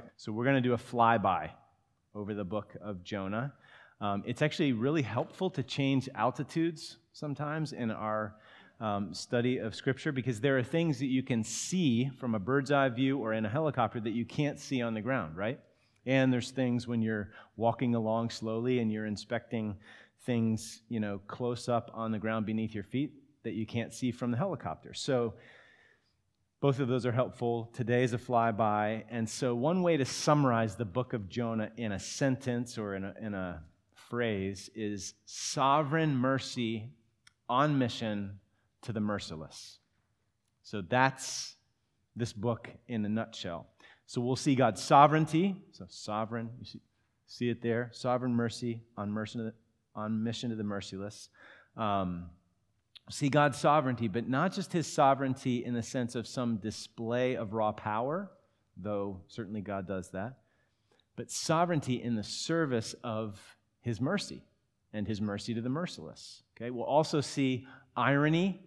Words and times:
right, 0.00 0.10
so 0.16 0.32
we're 0.32 0.44
going 0.44 0.56
to 0.56 0.68
do 0.68 0.72
a 0.72 0.78
flyby 0.78 1.50
over 2.14 2.34
the 2.34 2.44
book 2.44 2.76
of 2.82 3.04
Jonah. 3.04 3.52
Um, 4.00 4.22
it's 4.26 4.40
actually 4.40 4.72
really 4.72 5.02
helpful 5.02 5.50
to 5.50 5.62
change 5.62 6.08
altitudes 6.14 6.96
sometimes 7.12 7.72
in 7.72 7.90
our 7.90 8.34
um, 8.80 9.12
study 9.12 9.58
of 9.58 9.74
Scripture 9.74 10.10
because 10.10 10.40
there 10.40 10.56
are 10.56 10.62
things 10.62 10.98
that 11.00 11.06
you 11.06 11.22
can 11.22 11.44
see 11.44 12.08
from 12.18 12.34
a 12.34 12.38
bird's 12.38 12.70
eye 12.70 12.88
view 12.88 13.18
or 13.18 13.34
in 13.34 13.44
a 13.44 13.48
helicopter 13.48 14.00
that 14.00 14.12
you 14.12 14.24
can't 14.24 14.58
see 14.58 14.80
on 14.80 14.94
the 14.94 15.02
ground, 15.02 15.36
right? 15.36 15.60
And 16.06 16.32
there's 16.32 16.50
things 16.50 16.88
when 16.88 17.02
you're 17.02 17.30
walking 17.56 17.94
along 17.94 18.30
slowly 18.30 18.78
and 18.78 18.90
you're 18.90 19.04
inspecting 19.04 19.76
things, 20.24 20.80
you 20.88 20.98
know, 20.98 21.20
close 21.26 21.68
up 21.68 21.90
on 21.92 22.10
the 22.10 22.18
ground 22.18 22.46
beneath 22.46 22.74
your 22.74 22.84
feet 22.84 23.12
that 23.42 23.52
you 23.52 23.66
can't 23.66 23.92
see 23.92 24.10
from 24.10 24.30
the 24.30 24.38
helicopter. 24.38 24.94
So 24.94 25.34
both 26.60 26.78
of 26.78 26.88
those 26.88 27.06
are 27.06 27.12
helpful. 27.12 27.70
Today 27.72 28.02
is 28.02 28.12
a 28.12 28.18
flyby. 28.18 29.04
And 29.10 29.28
so, 29.28 29.54
one 29.54 29.82
way 29.82 29.96
to 29.96 30.04
summarize 30.04 30.76
the 30.76 30.84
book 30.84 31.14
of 31.14 31.28
Jonah 31.28 31.70
in 31.78 31.92
a 31.92 31.98
sentence 31.98 32.76
or 32.76 32.94
in 32.94 33.04
a, 33.04 33.14
in 33.20 33.32
a 33.32 33.62
phrase 33.94 34.68
is 34.74 35.14
sovereign 35.24 36.14
mercy 36.14 36.90
on 37.48 37.78
mission 37.78 38.38
to 38.82 38.92
the 38.92 39.00
merciless. 39.00 39.78
So, 40.62 40.82
that's 40.82 41.56
this 42.14 42.34
book 42.34 42.68
in 42.88 43.06
a 43.06 43.08
nutshell. 43.08 43.66
So, 44.04 44.20
we'll 44.20 44.36
see 44.36 44.54
God's 44.54 44.82
sovereignty. 44.82 45.56
So, 45.72 45.86
sovereign, 45.88 46.50
you 46.58 46.66
see, 46.66 46.80
see 47.26 47.48
it 47.48 47.62
there. 47.62 47.88
Sovereign 47.94 48.34
mercy 48.34 48.82
on, 48.98 49.10
mercy, 49.10 49.50
on 49.94 50.22
mission 50.22 50.50
to 50.50 50.56
the 50.56 50.64
merciless. 50.64 51.30
Um, 51.74 52.26
see 53.08 53.28
God's 53.28 53.58
sovereignty, 53.58 54.08
but 54.08 54.28
not 54.28 54.52
just 54.52 54.72
his 54.72 54.86
sovereignty 54.86 55.64
in 55.64 55.74
the 55.74 55.82
sense 55.82 56.14
of 56.14 56.26
some 56.26 56.56
display 56.56 57.34
of 57.34 57.54
raw 57.54 57.72
power, 57.72 58.30
though 58.76 59.20
certainly 59.28 59.60
God 59.60 59.86
does 59.86 60.10
that, 60.10 60.38
but 61.16 61.30
sovereignty 61.30 62.02
in 62.02 62.14
the 62.14 62.22
service 62.22 62.94
of 63.02 63.40
his 63.80 64.00
mercy 64.00 64.42
and 64.92 65.06
his 65.06 65.20
mercy 65.20 65.54
to 65.54 65.60
the 65.60 65.68
merciless. 65.68 66.42
Okay, 66.56 66.70
we'll 66.70 66.84
also 66.84 67.20
see 67.20 67.66
irony. 67.96 68.60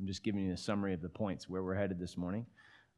I'm 0.00 0.06
just 0.06 0.22
giving 0.22 0.46
you 0.46 0.52
a 0.52 0.56
summary 0.56 0.94
of 0.94 1.02
the 1.02 1.08
points 1.08 1.48
where 1.48 1.62
we're 1.62 1.74
headed 1.74 1.98
this 1.98 2.16
morning. 2.16 2.46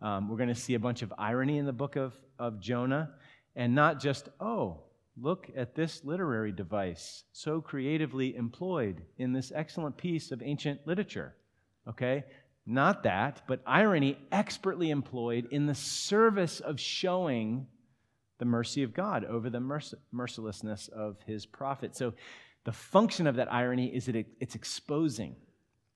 Um, 0.02 0.28
we're 0.28 0.36
going 0.36 0.48
to 0.48 0.54
see 0.54 0.74
a 0.74 0.78
bunch 0.78 1.02
of 1.02 1.12
irony 1.18 1.58
in 1.58 1.66
the 1.66 1.72
book 1.72 1.96
of, 1.96 2.14
of 2.38 2.60
Jonah, 2.60 3.10
and 3.56 3.74
not 3.74 4.00
just, 4.00 4.28
oh, 4.40 4.80
Look 5.22 5.50
at 5.54 5.74
this 5.74 6.02
literary 6.02 6.50
device, 6.50 7.24
so 7.32 7.60
creatively 7.60 8.34
employed 8.34 9.02
in 9.18 9.32
this 9.32 9.52
excellent 9.54 9.98
piece 9.98 10.30
of 10.30 10.42
ancient 10.42 10.86
literature. 10.86 11.34
Okay? 11.86 12.24
Not 12.64 13.02
that, 13.02 13.42
but 13.46 13.60
irony 13.66 14.16
expertly 14.32 14.90
employed 14.90 15.48
in 15.50 15.66
the 15.66 15.74
service 15.74 16.60
of 16.60 16.80
showing 16.80 17.66
the 18.38 18.44
mercy 18.46 18.82
of 18.82 18.94
God 18.94 19.24
over 19.24 19.50
the 19.50 19.60
merc- 19.60 19.92
mercilessness 20.10 20.88
of 20.88 21.16
his 21.26 21.44
prophet. 21.44 21.94
So 21.94 22.14
the 22.64 22.72
function 22.72 23.26
of 23.26 23.36
that 23.36 23.52
irony 23.52 23.94
is 23.94 24.06
that 24.06 24.16
it, 24.16 24.26
it's 24.40 24.54
exposing, 24.54 25.36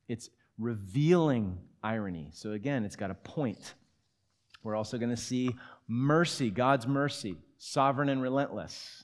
it's 0.07 0.29
revealing 0.59 1.59
irony. 1.83 2.29
So 2.33 2.53
again, 2.53 2.85
it's 2.85 2.97
got 2.97 3.11
a 3.11 3.15
point. 3.15 3.75
We're 4.63 4.77
also 4.77 4.99
going 4.99 5.11
to 5.11 5.17
see 5.17 5.55
mercy, 5.89 6.51
God's 6.51 6.87
mercy, 6.87 7.37
sovereign 7.57 8.11
and 8.11 8.21
relentless 8.21 9.04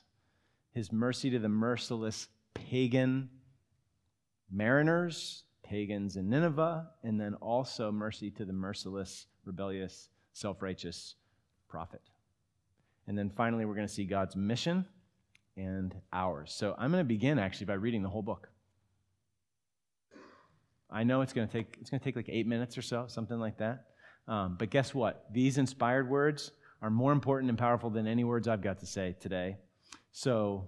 his 0.73 0.91
mercy 0.91 1.29
to 1.29 1.39
the 1.39 1.49
merciless 1.49 2.27
pagan 2.53 3.29
mariners, 4.51 5.43
pagans 5.63 6.17
in 6.17 6.29
Nineveh, 6.29 6.87
and 7.03 7.19
then 7.19 7.35
also 7.35 7.91
mercy 7.91 8.29
to 8.31 8.45
the 8.45 8.53
merciless, 8.53 9.27
rebellious, 9.45 10.09
self 10.33 10.61
righteous 10.61 11.15
prophet. 11.69 12.01
And 13.07 13.17
then 13.17 13.29
finally, 13.29 13.65
we're 13.65 13.75
going 13.75 13.87
to 13.87 13.93
see 13.93 14.05
God's 14.05 14.35
mission 14.35 14.85
and 15.57 15.95
ours. 16.13 16.53
So 16.53 16.75
I'm 16.77 16.91
going 16.91 17.03
to 17.03 17.07
begin 17.07 17.39
actually 17.39 17.65
by 17.65 17.73
reading 17.73 18.03
the 18.03 18.09
whole 18.09 18.21
book. 18.21 18.49
I 20.89 21.03
know 21.03 21.21
it's 21.21 21.33
going 21.33 21.47
to 21.47 21.53
take 21.53 21.77
it's 21.79 21.89
going 21.89 21.99
to 21.99 22.03
take 22.03 22.17
like 22.17 22.29
eight 22.29 22.47
minutes 22.47 22.77
or 22.77 22.81
so, 22.81 23.05
something 23.07 23.39
like 23.39 23.57
that. 23.59 23.85
Um, 24.27 24.55
but 24.59 24.69
guess 24.69 24.93
what? 24.93 25.25
These 25.31 25.57
inspired 25.57 26.09
words 26.09 26.51
are 26.81 26.89
more 26.89 27.11
important 27.11 27.49
and 27.49 27.57
powerful 27.57 27.89
than 27.89 28.07
any 28.07 28.23
words 28.23 28.47
I've 28.47 28.61
got 28.61 28.79
to 28.79 28.85
say 28.85 29.15
today. 29.19 29.57
So, 30.11 30.67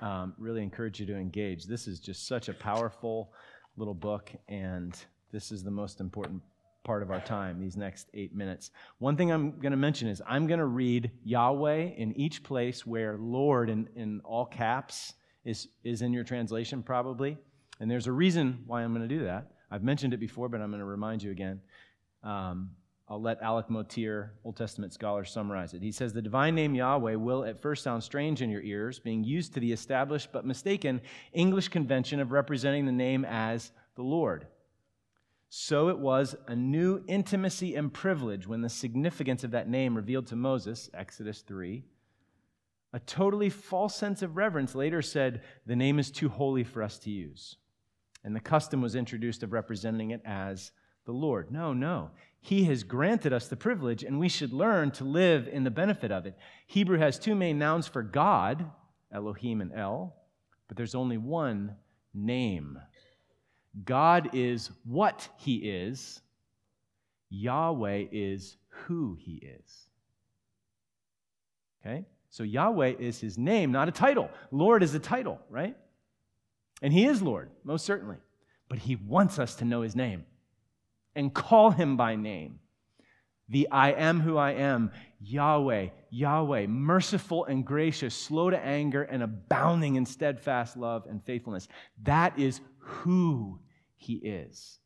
um, 0.00 0.34
really 0.38 0.62
encourage 0.62 1.00
you 1.00 1.06
to 1.06 1.16
engage. 1.16 1.64
This 1.64 1.86
is 1.86 1.98
just 2.00 2.26
such 2.26 2.48
a 2.48 2.54
powerful 2.54 3.32
little 3.76 3.94
book, 3.94 4.30
and 4.48 4.96
this 5.32 5.50
is 5.50 5.62
the 5.62 5.70
most 5.70 6.00
important 6.00 6.42
part 6.84 7.02
of 7.02 7.10
our 7.10 7.20
time, 7.20 7.60
these 7.60 7.76
next 7.76 8.08
eight 8.14 8.34
minutes. 8.34 8.70
One 8.98 9.16
thing 9.16 9.30
I'm 9.30 9.58
going 9.58 9.72
to 9.72 9.76
mention 9.76 10.08
is 10.08 10.22
I'm 10.26 10.46
going 10.46 10.58
to 10.58 10.66
read 10.66 11.10
Yahweh 11.24 11.90
in 11.96 12.16
each 12.16 12.42
place 12.42 12.86
where 12.86 13.16
Lord 13.18 13.68
in, 13.68 13.88
in 13.94 14.20
all 14.24 14.46
caps 14.46 15.14
is, 15.44 15.68
is 15.84 16.02
in 16.02 16.12
your 16.12 16.24
translation, 16.24 16.82
probably. 16.82 17.36
And 17.80 17.90
there's 17.90 18.06
a 18.06 18.12
reason 18.12 18.62
why 18.66 18.82
I'm 18.82 18.94
going 18.94 19.06
to 19.06 19.14
do 19.14 19.24
that. 19.24 19.50
I've 19.70 19.82
mentioned 19.82 20.14
it 20.14 20.20
before, 20.20 20.48
but 20.48 20.60
I'm 20.60 20.70
going 20.70 20.80
to 20.80 20.86
remind 20.86 21.22
you 21.22 21.30
again. 21.30 21.60
Um, 22.22 22.70
I'll 23.10 23.20
let 23.20 23.40
Alec 23.40 23.70
Motyer, 23.70 24.32
Old 24.44 24.56
Testament 24.56 24.92
scholar, 24.92 25.24
summarize 25.24 25.72
it. 25.72 25.82
He 25.82 25.92
says 25.92 26.12
the 26.12 26.20
divine 26.20 26.54
name 26.54 26.74
Yahweh 26.74 27.14
will 27.14 27.44
at 27.44 27.58
first 27.58 27.82
sound 27.82 28.04
strange 28.04 28.42
in 28.42 28.50
your 28.50 28.60
ears, 28.60 28.98
being 28.98 29.24
used 29.24 29.54
to 29.54 29.60
the 29.60 29.72
established 29.72 30.30
but 30.30 30.44
mistaken 30.44 31.00
English 31.32 31.68
convention 31.68 32.20
of 32.20 32.32
representing 32.32 32.84
the 32.84 32.92
name 32.92 33.24
as 33.24 33.72
the 33.94 34.02
Lord. 34.02 34.46
So 35.48 35.88
it 35.88 35.98
was 35.98 36.36
a 36.46 36.54
new 36.54 37.02
intimacy 37.08 37.74
and 37.74 37.92
privilege 37.92 38.46
when 38.46 38.60
the 38.60 38.68
significance 38.68 39.42
of 39.42 39.52
that 39.52 39.70
name 39.70 39.96
revealed 39.96 40.26
to 40.26 40.36
Moses, 40.36 40.90
Exodus 40.92 41.40
3. 41.40 41.84
A 42.92 43.00
totally 43.00 43.48
false 43.48 43.94
sense 43.94 44.20
of 44.20 44.36
reverence 44.36 44.74
later 44.74 45.00
said, 45.00 45.42
the 45.64 45.76
name 45.76 45.98
is 45.98 46.10
too 46.10 46.28
holy 46.28 46.64
for 46.64 46.82
us 46.82 46.98
to 46.98 47.10
use. 47.10 47.56
And 48.22 48.36
the 48.36 48.40
custom 48.40 48.82
was 48.82 48.94
introduced 48.94 49.42
of 49.42 49.52
representing 49.52 50.10
it 50.10 50.20
as 50.26 50.72
the 51.08 51.12
Lord. 51.14 51.50
No, 51.50 51.72
no. 51.72 52.10
He 52.42 52.64
has 52.64 52.82
granted 52.82 53.32
us 53.32 53.48
the 53.48 53.56
privilege, 53.56 54.04
and 54.04 54.20
we 54.20 54.28
should 54.28 54.52
learn 54.52 54.90
to 54.90 55.04
live 55.04 55.48
in 55.48 55.64
the 55.64 55.70
benefit 55.70 56.12
of 56.12 56.26
it. 56.26 56.36
Hebrew 56.66 56.98
has 56.98 57.18
two 57.18 57.34
main 57.34 57.58
nouns 57.58 57.88
for 57.88 58.02
God, 58.02 58.70
Elohim 59.10 59.62
and 59.62 59.72
El, 59.72 60.14
but 60.68 60.76
there's 60.76 60.94
only 60.94 61.16
one 61.16 61.74
name. 62.12 62.78
God 63.86 64.34
is 64.34 64.70
what 64.84 65.26
He 65.38 65.56
is, 65.56 66.20
Yahweh 67.30 68.04
is 68.12 68.58
who 68.68 69.16
He 69.18 69.36
is. 69.36 69.86
Okay? 71.80 72.04
So 72.28 72.42
Yahweh 72.42 72.96
is 72.98 73.18
His 73.18 73.38
name, 73.38 73.72
not 73.72 73.88
a 73.88 73.92
title. 73.92 74.28
Lord 74.50 74.82
is 74.82 74.94
a 74.94 74.98
title, 74.98 75.40
right? 75.48 75.74
And 76.82 76.92
He 76.92 77.06
is 77.06 77.22
Lord, 77.22 77.48
most 77.64 77.86
certainly. 77.86 78.18
But 78.68 78.80
He 78.80 78.96
wants 78.96 79.38
us 79.38 79.54
to 79.56 79.64
know 79.64 79.80
His 79.80 79.96
name 79.96 80.26
and 81.18 81.34
call 81.34 81.72
him 81.72 81.96
by 81.96 82.14
name. 82.14 82.60
The 83.48 83.68
I 83.72 83.90
am 83.90 84.20
who 84.20 84.36
I 84.36 84.52
am, 84.52 84.92
Yahweh, 85.20 85.88
Yahweh, 86.10 86.68
merciful 86.68 87.44
and 87.46 87.66
gracious, 87.66 88.14
slow 88.14 88.50
to 88.50 88.58
anger, 88.64 89.02
and 89.02 89.24
abounding 89.24 89.96
in 89.96 90.06
steadfast 90.06 90.76
love 90.76 91.06
and 91.10 91.20
faithfulness. 91.24 91.66
That 92.04 92.38
is 92.38 92.60
who 92.78 93.58
he 93.96 94.14
is. 94.14 94.78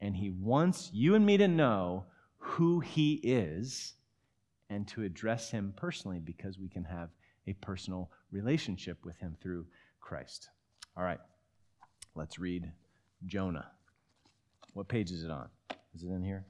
And 0.00 0.16
he 0.16 0.30
wants 0.30 0.88
you 0.90 1.16
and 1.16 1.26
me 1.26 1.36
to 1.36 1.48
know 1.48 2.06
who 2.38 2.80
he 2.80 3.20
is 3.22 3.92
and 4.70 4.88
to 4.88 5.02
address 5.02 5.50
him 5.50 5.74
personally 5.76 6.18
because 6.18 6.58
we 6.58 6.70
can 6.70 6.84
have 6.84 7.10
a 7.46 7.52
personal 7.52 8.10
relationship 8.32 9.04
with 9.04 9.18
him 9.18 9.36
through 9.42 9.66
Christ. 10.00 10.48
All 10.96 11.04
right, 11.04 11.20
let's 12.14 12.38
read 12.38 12.72
Jonah. 13.26 13.66
What 14.72 14.88
page 14.88 15.10
is 15.10 15.24
it 15.24 15.30
on? 15.30 15.48
Is 15.94 16.02
it 16.02 16.08
in 16.08 16.22
here? 16.22 16.44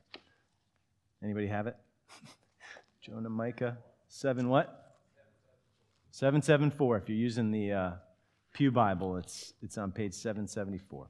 Anybody 1.22 1.46
have 1.46 1.66
it? 1.66 1.76
Jonah, 3.00 3.28
Micah, 3.28 3.78
7 4.08 4.48
what? 4.48 4.96
774. 6.10 6.98
If 6.98 7.08
you're 7.08 7.18
using 7.18 7.50
the 7.50 7.72
uh, 7.72 7.90
Pew 8.52 8.70
Bible, 8.70 9.16
it's, 9.16 9.52
it's 9.62 9.76
on 9.76 9.92
page 9.92 10.14
774. 10.14 11.08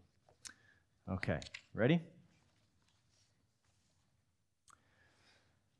Okay, 1.12 1.38
ready? 1.74 2.00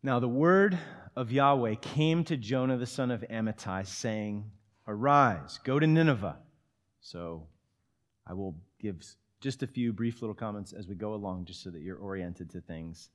Now 0.03 0.21
the 0.21 0.29
word 0.29 0.79
of 1.17 1.33
Yahweh 1.33 1.77
came 1.77 2.25
to 2.25 2.37
Jonah 2.37 2.77
the 2.77 2.87
son 2.87 3.11
of 3.11 3.25
Amittai, 3.31 3.87
saying, 3.87 4.51
Arise, 4.87 5.59
go 5.65 5.79
to 5.79 5.87
Nineveh. 5.87 6.37
So 7.01 7.47
I 8.27 8.35
will 8.35 8.55
give 8.79 9.03
just 9.45 9.63
a 9.63 9.67
few 9.67 9.93
brief 9.93 10.23
little 10.23 10.35
comments 10.35 10.73
as 10.73 10.89
we 10.89 10.95
go 10.95 11.13
along, 11.13 11.45
just 11.45 11.63
so 11.63 11.69
that 11.69 11.83
you're 11.83 11.99
oriented 11.99 12.49
to 12.49 12.63
things. 12.63 13.11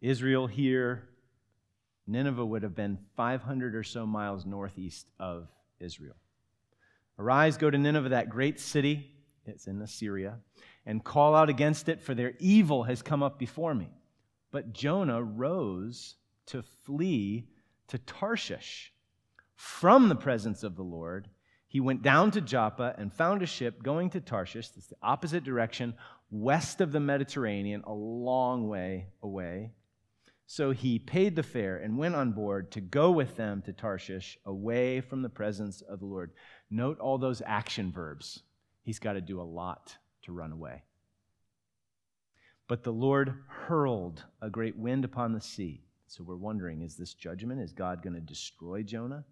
Israel 0.00 0.48
here, 0.48 1.04
Nineveh 2.08 2.44
would 2.44 2.64
have 2.64 2.74
been 2.74 2.98
500 3.16 3.76
or 3.76 3.84
so 3.84 4.04
miles 4.04 4.44
northeast 4.44 5.06
of 5.20 5.46
Israel. 5.78 6.16
Arise, 7.20 7.56
go 7.56 7.70
to 7.70 7.78
Nineveh, 7.78 8.08
that 8.08 8.30
great 8.30 8.58
city, 8.58 9.12
it's 9.46 9.68
in 9.68 9.80
Assyria, 9.80 10.38
and 10.86 11.04
call 11.04 11.36
out 11.36 11.48
against 11.48 11.88
it, 11.88 12.02
for 12.02 12.14
their 12.14 12.34
evil 12.40 12.82
has 12.82 13.00
come 13.00 13.22
up 13.22 13.38
before 13.38 13.76
me. 13.76 13.88
But 14.50 14.72
Jonah 14.72 15.22
rose 15.22 16.16
to 16.46 16.62
flee 16.62 17.46
to 17.86 17.98
Tarshish 17.98 18.92
from 19.54 20.08
the 20.08 20.16
presence 20.16 20.64
of 20.64 20.74
the 20.74 20.82
Lord. 20.82 21.28
He 21.74 21.80
went 21.80 22.02
down 22.02 22.30
to 22.30 22.40
Joppa 22.40 22.94
and 22.98 23.12
found 23.12 23.42
a 23.42 23.46
ship 23.46 23.82
going 23.82 24.10
to 24.10 24.20
Tarshish, 24.20 24.68
that's 24.68 24.86
the 24.86 24.96
opposite 25.02 25.42
direction, 25.42 25.94
west 26.30 26.80
of 26.80 26.92
the 26.92 27.00
Mediterranean, 27.00 27.82
a 27.84 27.92
long 27.92 28.68
way 28.68 29.08
away. 29.24 29.72
So 30.46 30.70
he 30.70 31.00
paid 31.00 31.34
the 31.34 31.42
fare 31.42 31.78
and 31.78 31.98
went 31.98 32.14
on 32.14 32.30
board 32.30 32.70
to 32.70 32.80
go 32.80 33.10
with 33.10 33.36
them 33.36 33.60
to 33.62 33.72
Tarshish, 33.72 34.38
away 34.46 35.00
from 35.00 35.22
the 35.22 35.28
presence 35.28 35.82
of 35.82 35.98
the 35.98 36.06
Lord. 36.06 36.30
Note 36.70 37.00
all 37.00 37.18
those 37.18 37.42
action 37.44 37.90
verbs. 37.90 38.44
He's 38.84 39.00
got 39.00 39.14
to 39.14 39.20
do 39.20 39.40
a 39.40 39.42
lot 39.42 39.96
to 40.22 40.32
run 40.32 40.52
away. 40.52 40.84
But 42.68 42.84
the 42.84 42.92
Lord 42.92 43.34
hurled 43.48 44.22
a 44.40 44.48
great 44.48 44.76
wind 44.76 45.04
upon 45.04 45.32
the 45.32 45.40
sea. 45.40 45.82
So 46.06 46.22
we're 46.22 46.36
wondering 46.36 46.82
is 46.82 46.94
this 46.94 47.14
judgment? 47.14 47.60
Is 47.60 47.72
God 47.72 48.00
going 48.00 48.14
to 48.14 48.20
destroy 48.20 48.84
Jonah? 48.84 49.24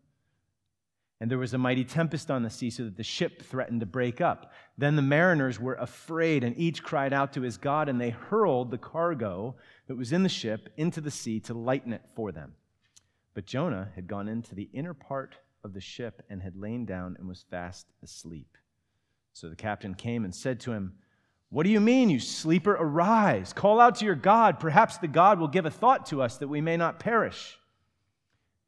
And 1.23 1.31
there 1.31 1.39
was 1.39 1.55
a 1.55 1.59
mighty 1.59 1.85
tempest 1.85 2.33
on 2.33 2.43
the 2.43 2.51
sea, 2.51 2.69
so 2.69 2.83
that 2.83 2.97
the 2.97 3.05
ship 3.05 3.43
threatened 3.43 3.79
to 3.79 3.87
break 3.87 4.21
up. 4.21 4.53
Then 4.77 4.97
the 4.97 5.03
mariners 5.03 5.61
were 5.61 5.77
afraid, 5.77 6.43
and 6.43 6.59
each 6.59 6.83
cried 6.83 7.13
out 7.13 7.33
to 7.35 7.43
his 7.43 7.59
God, 7.59 7.89
and 7.89 8.01
they 8.01 8.11
hurled 8.11 8.73
the 8.73 8.79
cargo 8.79 9.55
that 9.87 9.95
was 9.95 10.13
in 10.13 10.25
the 10.25 10.29
ship 10.29 10.71
into 10.77 11.01
the 11.01 11.13
sea 11.13 11.39
to 11.39 11.55
lighten 11.55 11.93
it 11.93 12.03
for 12.17 12.33
them. 12.33 12.55
But 13.35 13.47
Jonah 13.47 13.93
had 13.95 14.09
gone 14.09 14.27
into 14.27 14.57
the 14.57 14.69
inner 14.73 14.95
part 14.95 15.37
of 15.63 15.75
the 15.75 15.81
ship 15.81 16.25
and 16.29 16.43
had 16.43 16.57
lain 16.57 16.87
down 16.87 17.15
and 17.21 17.29
was 17.29 17.45
fast 17.49 17.87
asleep. 18.03 18.59
So 19.33 19.49
the 19.49 19.55
captain 19.55 19.95
came 19.95 20.25
and 20.25 20.35
said 20.35 20.59
to 20.63 20.73
him, 20.73 20.95
What 21.51 21.63
do 21.63 21.71
you 21.71 21.79
mean, 21.79 22.11
you 22.11 22.19
sleeper? 22.19 22.73
Arise, 22.73 23.53
call 23.53 23.79
out 23.79 23.95
to 24.01 24.05
your 24.05 24.17
God. 24.17 24.59
Perhaps 24.59 24.99
the 24.99 25.07
God 25.07 25.39
will 25.39 25.47
give 25.47 25.67
a 25.67 25.71
thought 25.71 26.05
to 26.07 26.21
us 26.21 26.39
that 26.39 26.49
we 26.49 26.61
may 26.61 26.77
not 26.77 26.99
perish. 26.99 27.61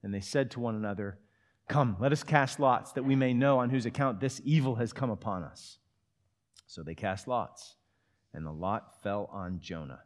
And 0.05 0.15
they 0.15 0.21
said 0.21 0.53
to 0.53 0.61
one 0.61 0.77
another, 0.77 1.19
Come, 1.69 1.96
let 1.99 2.12
us 2.12 2.22
cast 2.22 2.61
lots 2.61 2.93
that 2.93 3.05
we 3.05 3.16
may 3.16 3.32
know 3.32 3.58
on 3.58 3.70
whose 3.70 3.87
account 3.87 4.20
this 4.20 4.40
evil 4.44 4.75
has 4.76 4.93
come 4.93 5.11
upon 5.11 5.43
us. 5.43 5.78
So 6.66 6.82
they 6.82 6.94
cast 6.94 7.26
lots, 7.26 7.76
and 8.32 8.44
the 8.44 8.52
lot 8.52 9.02
fell 9.02 9.28
on 9.32 9.61
Jonah. 9.61 10.00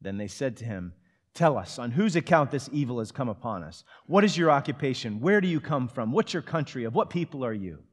Then 0.00 0.16
they 0.16 0.28
said 0.28 0.56
to 0.58 0.64
him, 0.64 0.94
Tell 1.34 1.56
us, 1.56 1.78
on 1.78 1.92
whose 1.92 2.16
account 2.16 2.50
this 2.50 2.68
evil 2.72 2.98
has 2.98 3.12
come 3.12 3.28
upon 3.28 3.62
us? 3.62 3.84
What 4.06 4.24
is 4.24 4.36
your 4.36 4.50
occupation? 4.50 5.20
Where 5.20 5.40
do 5.40 5.46
you 5.46 5.60
come 5.60 5.86
from? 5.86 6.12
What's 6.12 6.32
your 6.32 6.42
country? 6.42 6.84
Of 6.84 6.94
what 6.94 7.08
people 7.10 7.44
are 7.44 7.52
you? 7.52 7.84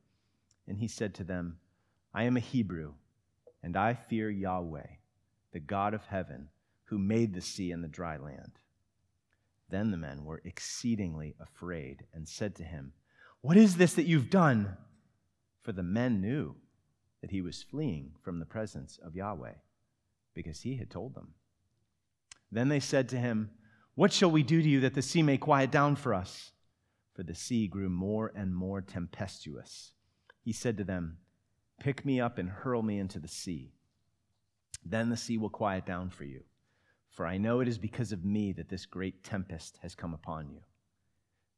And 0.67 0.77
he 0.77 0.87
said 0.87 1.13
to 1.15 1.23
them, 1.23 1.57
I 2.13 2.23
am 2.23 2.35
a 2.35 2.41
Hebrew, 2.41 2.93
and 3.61 3.77
I 3.77 3.93
fear 3.93 4.29
Yahweh, 4.29 4.87
the 5.53 5.59
God 5.59 5.93
of 5.93 6.05
heaven, 6.05 6.49
who 6.85 6.97
made 6.97 7.33
the 7.33 7.41
sea 7.41 7.71
and 7.71 7.83
the 7.83 7.87
dry 7.87 8.17
land. 8.17 8.53
Then 9.69 9.91
the 9.91 9.97
men 9.97 10.23
were 10.23 10.41
exceedingly 10.45 11.35
afraid 11.39 12.05
and 12.13 12.27
said 12.27 12.55
to 12.55 12.63
him, 12.63 12.93
What 13.41 13.57
is 13.57 13.77
this 13.77 13.93
that 13.95 14.07
you've 14.07 14.29
done? 14.29 14.77
For 15.61 15.71
the 15.73 15.83
men 15.83 16.21
knew 16.21 16.55
that 17.21 17.31
he 17.31 17.41
was 17.41 17.63
fleeing 17.63 18.13
from 18.23 18.39
the 18.39 18.45
presence 18.45 18.97
of 19.03 19.15
Yahweh, 19.15 19.55
because 20.33 20.61
he 20.61 20.77
had 20.77 20.89
told 20.89 21.15
them. 21.15 21.33
Then 22.51 22.69
they 22.69 22.79
said 22.79 23.09
to 23.09 23.17
him, 23.17 23.49
What 23.95 24.13
shall 24.13 24.31
we 24.31 24.43
do 24.43 24.61
to 24.61 24.69
you 24.69 24.79
that 24.81 24.93
the 24.93 25.01
sea 25.01 25.21
may 25.21 25.37
quiet 25.37 25.71
down 25.71 25.97
for 25.97 26.13
us? 26.13 26.51
For 27.13 27.23
the 27.23 27.35
sea 27.35 27.67
grew 27.67 27.89
more 27.89 28.31
and 28.35 28.55
more 28.55 28.79
tempestuous. 28.79 29.91
He 30.43 30.53
said 30.53 30.77
to 30.77 30.83
them, 30.83 31.17
Pick 31.79 32.05
me 32.05 32.21
up 32.21 32.37
and 32.37 32.49
hurl 32.49 32.83
me 32.83 32.99
into 32.99 33.19
the 33.19 33.27
sea. 33.27 33.73
Then 34.85 35.09
the 35.09 35.17
sea 35.17 35.37
will 35.37 35.49
quiet 35.49 35.85
down 35.85 36.09
for 36.09 36.23
you 36.23 36.43
for 37.17 37.25
I 37.25 37.39
know 37.39 37.61
it 37.61 37.67
is 37.67 37.79
because 37.79 38.11
of 38.11 38.23
me 38.23 38.51
that 38.51 38.69
this 38.69 38.85
great 38.85 39.23
tempest 39.23 39.79
has 39.81 39.95
come 39.95 40.13
upon 40.13 40.51
you. 40.51 40.59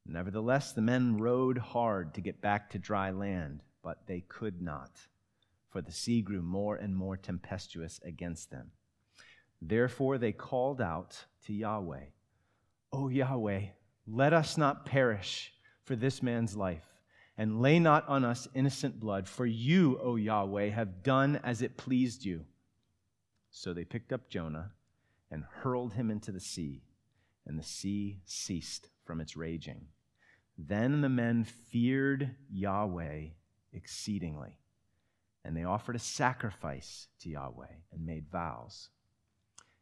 Nevertheless, 0.06 0.72
the 0.72 0.82
men 0.82 1.18
rowed 1.18 1.58
hard 1.58 2.14
to 2.14 2.22
get 2.22 2.40
back 2.40 2.70
to 2.70 2.80
dry 2.80 3.12
land, 3.12 3.60
but 3.84 4.08
they 4.08 4.22
could 4.22 4.62
not, 4.62 4.92
for 5.70 5.82
the 5.82 5.92
sea 5.92 6.22
grew 6.22 6.42
more 6.42 6.78
and 6.78 6.96
more 6.96 7.18
tempestuous 7.18 8.00
against 8.06 8.52
them. 8.52 8.72
Therefore, 9.62 10.18
they 10.18 10.32
called 10.32 10.80
out 10.80 11.26
to 11.48 11.54
Yahweh, 11.54 12.06
O 12.94 13.10
Yahweh, 13.10 13.64
let 14.08 14.32
us 14.32 14.58
not 14.58 14.86
perish 14.86 15.52
for 15.84 15.98
this 15.98 16.24
man's 16.24 16.56
life, 16.56 16.88
and 17.38 17.62
lay 17.62 17.80
not 17.80 18.08
on 18.08 18.24
us 18.24 18.48
innocent 18.54 18.98
blood, 18.98 19.28
for 19.28 19.46
you, 19.46 20.00
O 20.02 20.16
Yahweh, 20.16 20.70
have 20.70 21.04
done 21.04 21.38
as 21.44 21.62
it 21.62 21.76
pleased 21.76 22.24
you. 22.24 22.46
So 23.52 23.74
they 23.74 23.84
picked 23.84 24.14
up 24.14 24.30
Jonah 24.30 24.72
and 25.32 25.44
hurled 25.62 25.94
him 25.94 26.10
into 26.10 26.32
the 26.32 26.40
sea, 26.40 26.84
and 27.46 27.58
the 27.58 27.64
sea 27.64 28.20
ceased 28.26 28.90
from 29.06 29.22
its 29.22 29.36
raging. 29.36 29.88
Then 30.58 31.02
the 31.02 31.10
men 31.10 31.46
feared 31.46 32.36
Yahweh 32.52 33.28
exceedingly, 33.72 34.60
and 35.46 35.56
they 35.56 35.64
offered 35.64 35.96
a 35.96 36.00
sacrifice 36.00 37.08
to 37.22 37.30
Yahweh 37.30 37.74
and 37.92 38.06
made 38.06 38.28
vows. 38.32 38.90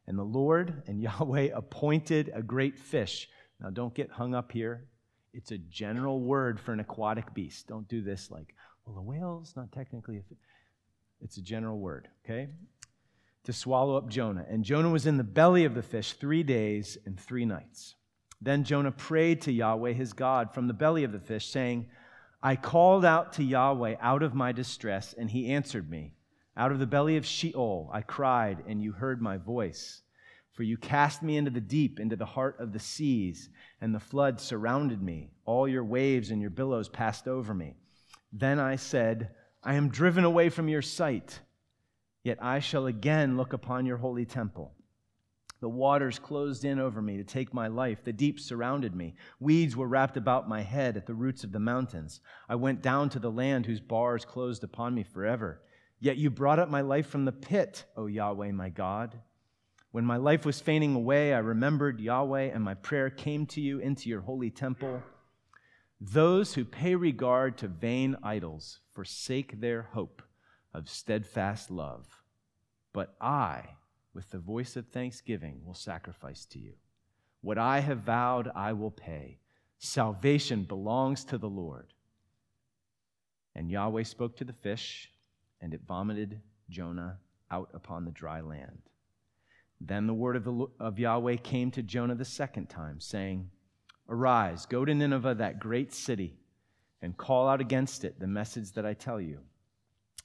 And 0.06 0.18
the 0.18 0.24
Lord 0.24 0.82
and 0.86 1.00
Yahweh 1.02 1.50
appointed 1.54 2.30
a 2.34 2.42
great 2.42 2.78
fish. 2.78 3.28
Now, 3.60 3.70
don't 3.70 3.94
get 3.94 4.10
hung 4.10 4.34
up 4.34 4.52
here. 4.52 4.84
It's 5.34 5.50
a 5.50 5.58
general 5.58 6.20
word 6.20 6.58
for 6.58 6.72
an 6.72 6.80
aquatic 6.80 7.34
beast. 7.34 7.66
Don't 7.66 7.88
do 7.88 8.02
this 8.02 8.30
like, 8.30 8.54
well, 8.86 8.98
a 8.98 9.02
whale's 9.02 9.54
not 9.56 9.72
technically 9.72 10.18
a 10.18 10.22
fish. 10.22 10.38
It's 11.20 11.36
a 11.36 11.42
general 11.42 11.78
word, 11.78 12.08
okay? 12.24 12.48
To 13.44 13.52
swallow 13.52 13.96
up 13.96 14.08
Jonah. 14.08 14.44
And 14.48 14.64
Jonah 14.64 14.90
was 14.90 15.06
in 15.06 15.16
the 15.16 15.24
belly 15.24 15.64
of 15.64 15.74
the 15.74 15.82
fish 15.82 16.12
three 16.12 16.42
days 16.42 16.98
and 17.06 17.18
three 17.18 17.44
nights. 17.44 17.94
Then 18.40 18.64
Jonah 18.64 18.92
prayed 18.92 19.40
to 19.42 19.52
Yahweh 19.52 19.92
his 19.92 20.12
God 20.12 20.52
from 20.52 20.68
the 20.68 20.74
belly 20.74 21.04
of 21.04 21.12
the 21.12 21.18
fish, 21.18 21.48
saying, 21.48 21.86
I 22.42 22.54
called 22.54 23.04
out 23.04 23.32
to 23.34 23.42
Yahweh 23.42 23.96
out 24.00 24.22
of 24.22 24.34
my 24.34 24.52
distress, 24.52 25.12
and 25.12 25.30
he 25.30 25.52
answered 25.52 25.90
me. 25.90 26.14
Out 26.56 26.70
of 26.70 26.78
the 26.78 26.86
belly 26.86 27.16
of 27.16 27.26
Sheol 27.26 27.90
I 27.92 28.02
cried, 28.02 28.62
and 28.68 28.82
you 28.82 28.92
heard 28.92 29.20
my 29.20 29.36
voice. 29.36 30.02
For 30.52 30.62
you 30.62 30.76
cast 30.76 31.22
me 31.22 31.36
into 31.36 31.50
the 31.50 31.60
deep, 31.60 32.00
into 32.00 32.16
the 32.16 32.26
heart 32.26 32.56
of 32.58 32.72
the 32.72 32.80
seas, 32.80 33.48
and 33.80 33.94
the 33.94 34.00
flood 34.00 34.40
surrounded 34.40 35.02
me. 35.02 35.30
All 35.44 35.68
your 35.68 35.84
waves 35.84 36.30
and 36.30 36.40
your 36.40 36.50
billows 36.50 36.88
passed 36.88 37.28
over 37.28 37.54
me. 37.54 37.76
Then 38.32 38.58
I 38.58 38.76
said, 38.76 39.30
I 39.62 39.74
am 39.74 39.88
driven 39.88 40.24
away 40.24 40.48
from 40.48 40.68
your 40.68 40.82
sight. 40.82 41.40
Yet 42.22 42.38
I 42.42 42.58
shall 42.58 42.86
again 42.86 43.36
look 43.36 43.52
upon 43.52 43.86
your 43.86 43.98
holy 43.98 44.24
temple. 44.24 44.74
The 45.60 45.68
waters 45.68 46.18
closed 46.18 46.64
in 46.64 46.78
over 46.78 47.02
me 47.02 47.16
to 47.16 47.24
take 47.24 47.52
my 47.52 47.66
life. 47.66 48.04
The 48.04 48.12
deep 48.12 48.38
surrounded 48.38 48.94
me. 48.94 49.16
Weeds 49.40 49.76
were 49.76 49.88
wrapped 49.88 50.16
about 50.16 50.48
my 50.48 50.62
head 50.62 50.96
at 50.96 51.06
the 51.06 51.14
roots 51.14 51.42
of 51.42 51.50
the 51.50 51.58
mountains. 51.58 52.20
I 52.48 52.54
went 52.54 52.80
down 52.80 53.08
to 53.10 53.18
the 53.18 53.30
land 53.30 53.66
whose 53.66 53.80
bars 53.80 54.24
closed 54.24 54.62
upon 54.62 54.94
me 54.94 55.02
forever. 55.02 55.60
Yet 56.00 56.16
you 56.16 56.30
brought 56.30 56.60
up 56.60 56.70
my 56.70 56.80
life 56.80 57.08
from 57.08 57.24
the 57.24 57.32
pit, 57.32 57.84
O 57.96 58.06
Yahweh, 58.06 58.52
my 58.52 58.68
God. 58.68 59.18
When 59.90 60.04
my 60.04 60.16
life 60.16 60.44
was 60.44 60.60
fainting 60.60 60.94
away, 60.94 61.34
I 61.34 61.38
remembered 61.38 61.98
Yahweh, 61.98 62.50
and 62.54 62.62
my 62.62 62.74
prayer 62.74 63.10
came 63.10 63.46
to 63.46 63.60
you 63.60 63.80
into 63.80 64.08
your 64.08 64.20
holy 64.20 64.50
temple. 64.50 65.02
Those 66.00 66.54
who 66.54 66.64
pay 66.64 66.94
regard 66.94 67.58
to 67.58 67.68
vain 67.68 68.16
idols 68.22 68.78
forsake 68.92 69.60
their 69.60 69.82
hope 69.82 70.22
of 70.78 70.88
steadfast 70.88 71.70
love. 71.70 72.06
But 72.94 73.14
I, 73.20 73.64
with 74.14 74.30
the 74.30 74.38
voice 74.38 74.76
of 74.76 74.86
thanksgiving, 74.86 75.60
will 75.66 75.74
sacrifice 75.74 76.46
to 76.46 76.58
you. 76.58 76.74
What 77.42 77.58
I 77.58 77.80
have 77.80 77.98
vowed, 77.98 78.50
I 78.54 78.72
will 78.72 78.90
pay. 78.90 79.40
Salvation 79.78 80.62
belongs 80.62 81.24
to 81.24 81.36
the 81.36 81.48
Lord. 81.48 81.92
And 83.54 83.70
Yahweh 83.70 84.04
spoke 84.04 84.36
to 84.36 84.44
the 84.44 84.52
fish, 84.52 85.10
and 85.60 85.74
it 85.74 85.82
vomited 85.86 86.40
Jonah 86.70 87.18
out 87.50 87.70
upon 87.74 88.04
the 88.04 88.10
dry 88.10 88.40
land. 88.40 88.82
Then 89.80 90.06
the 90.06 90.14
word 90.14 90.36
of, 90.36 90.44
the, 90.44 90.66
of 90.80 90.98
Yahweh 90.98 91.36
came 91.36 91.70
to 91.72 91.82
Jonah 91.82 92.14
the 92.14 92.24
second 92.24 92.68
time, 92.68 93.00
saying, 93.00 93.50
Arise, 94.08 94.64
go 94.66 94.84
to 94.84 94.94
Nineveh, 94.94 95.34
that 95.34 95.60
great 95.60 95.92
city, 95.92 96.38
and 97.02 97.16
call 97.16 97.48
out 97.48 97.60
against 97.60 98.04
it 98.04 98.18
the 98.18 98.26
message 98.26 98.72
that 98.72 98.86
I 98.86 98.94
tell 98.94 99.20
you. 99.20 99.40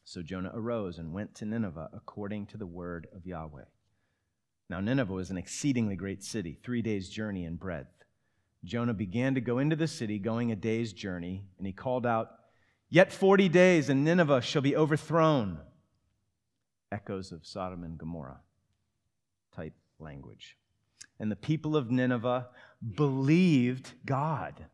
So 0.06 0.22
Jonah 0.22 0.52
arose 0.54 0.98
and 0.98 1.14
went 1.14 1.36
to 1.36 1.46
Nineveh 1.46 1.90
according 1.94 2.48
to 2.48 2.58
the 2.58 2.66
word 2.66 3.08
of 3.16 3.26
Yahweh. 3.26 3.66
Now, 4.70 4.80
Nineveh 4.80 5.14
was 5.14 5.30
an 5.30 5.38
exceedingly 5.38 5.96
great 5.96 6.24
city, 6.24 6.58
three 6.64 6.82
days' 6.82 7.10
journey 7.10 7.46
in 7.46 7.56
breadth. 7.56 8.04
Jonah 8.64 8.94
began 8.94 9.36
to 9.36 9.42
go 9.42 9.60
into 9.60 9.76
the 9.76 9.88
city, 9.88 10.20
going 10.20 10.52
a 10.52 10.56
day's 10.56 10.94
journey, 10.94 11.44
and 11.58 11.68
he 11.68 11.74
called 11.74 12.06
out, 12.06 12.32
Yet 12.90 13.12
40 13.12 13.50
days, 13.50 13.90
and 13.90 14.06
Nineveh 14.06 14.42
shall 14.42 14.62
be 14.62 14.76
overthrown. 14.76 15.58
Echoes 16.92 17.32
of 17.32 17.46
Sodom 17.46 17.84
and 17.84 17.98
Gomorrah 17.98 18.42
type 19.56 19.74
language. 20.00 20.58
And 21.20 21.32
the 21.32 21.36
people 21.36 21.76
of 21.76 21.90
Nineveh 21.90 22.48
believed 22.96 23.94
God. 24.06 24.66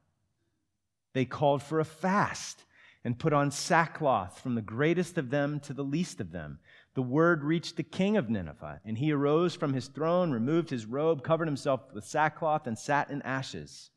They 1.13 1.25
called 1.25 1.63
for 1.63 1.79
a 1.79 1.85
fast 1.85 2.65
and 3.03 3.19
put 3.19 3.33
on 3.33 3.51
sackcloth 3.51 4.39
from 4.39 4.55
the 4.55 4.61
greatest 4.61 5.17
of 5.17 5.29
them 5.29 5.59
to 5.61 5.73
the 5.73 5.83
least 5.83 6.19
of 6.19 6.31
them. 6.31 6.59
The 6.95 7.01
word 7.01 7.43
reached 7.43 7.77
the 7.77 7.83
king 7.83 8.17
of 8.17 8.29
Nineveh, 8.29 8.81
and 8.83 8.97
he 8.97 9.11
arose 9.11 9.55
from 9.55 9.73
his 9.73 9.87
throne, 9.87 10.31
removed 10.31 10.69
his 10.69 10.85
robe, 10.85 11.23
covered 11.23 11.47
himself 11.47 11.81
with 11.93 12.03
sackcloth, 12.05 12.67
and 12.67 12.77
sat 12.77 13.09
in 13.09 13.21
ashes. 13.21 13.91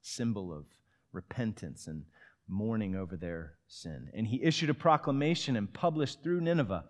symbol 0.00 0.52
of 0.52 0.64
repentance 1.12 1.86
and 1.86 2.04
mourning 2.48 2.94
over 2.94 3.16
their 3.16 3.54
sin. 3.66 4.08
And 4.14 4.26
he 4.26 4.42
issued 4.42 4.70
a 4.70 4.74
proclamation 4.74 5.56
and 5.56 5.72
published 5.72 6.22
through 6.22 6.40
Nineveh 6.40 6.84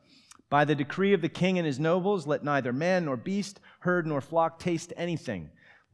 By 0.49 0.65
the 0.65 0.75
decree 0.75 1.13
of 1.13 1.23
the 1.23 1.29
king 1.29 1.59
and 1.59 1.67
his 1.67 1.81
nobles, 1.81 2.27
let 2.27 2.45
neither 2.45 2.73
man 2.73 3.07
nor 3.07 3.17
beast, 3.17 3.59
herd 3.81 4.07
nor 4.07 4.21
flock 4.21 4.61
taste 4.61 4.93
anything. 4.97 5.51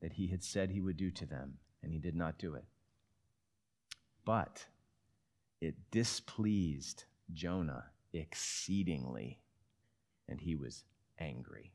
that 0.00 0.14
he 0.14 0.28
had 0.28 0.42
said 0.42 0.70
he 0.70 0.80
would 0.80 0.96
do 0.96 1.10
to 1.10 1.26
them, 1.26 1.58
and 1.82 1.92
he 1.92 1.98
did 1.98 2.16
not 2.16 2.38
do 2.38 2.54
it. 2.54 2.64
But 4.24 4.66
it 5.60 5.74
displeased 5.90 7.04
Jonah 7.32 7.84
exceedingly, 8.12 9.40
and 10.28 10.40
he 10.40 10.54
was 10.54 10.84
angry. 11.18 11.72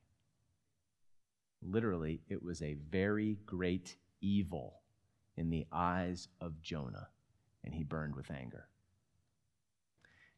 Literally, 1.61 2.21
it 2.29 2.43
was 2.43 2.61
a 2.61 2.77
very 2.89 3.37
great 3.45 3.95
evil 4.21 4.81
in 5.37 5.49
the 5.49 5.65
eyes 5.71 6.27
of 6.41 6.61
Jonah, 6.61 7.07
and 7.63 7.73
he 7.73 7.83
burned 7.83 8.15
with 8.15 8.31
anger. 8.31 8.67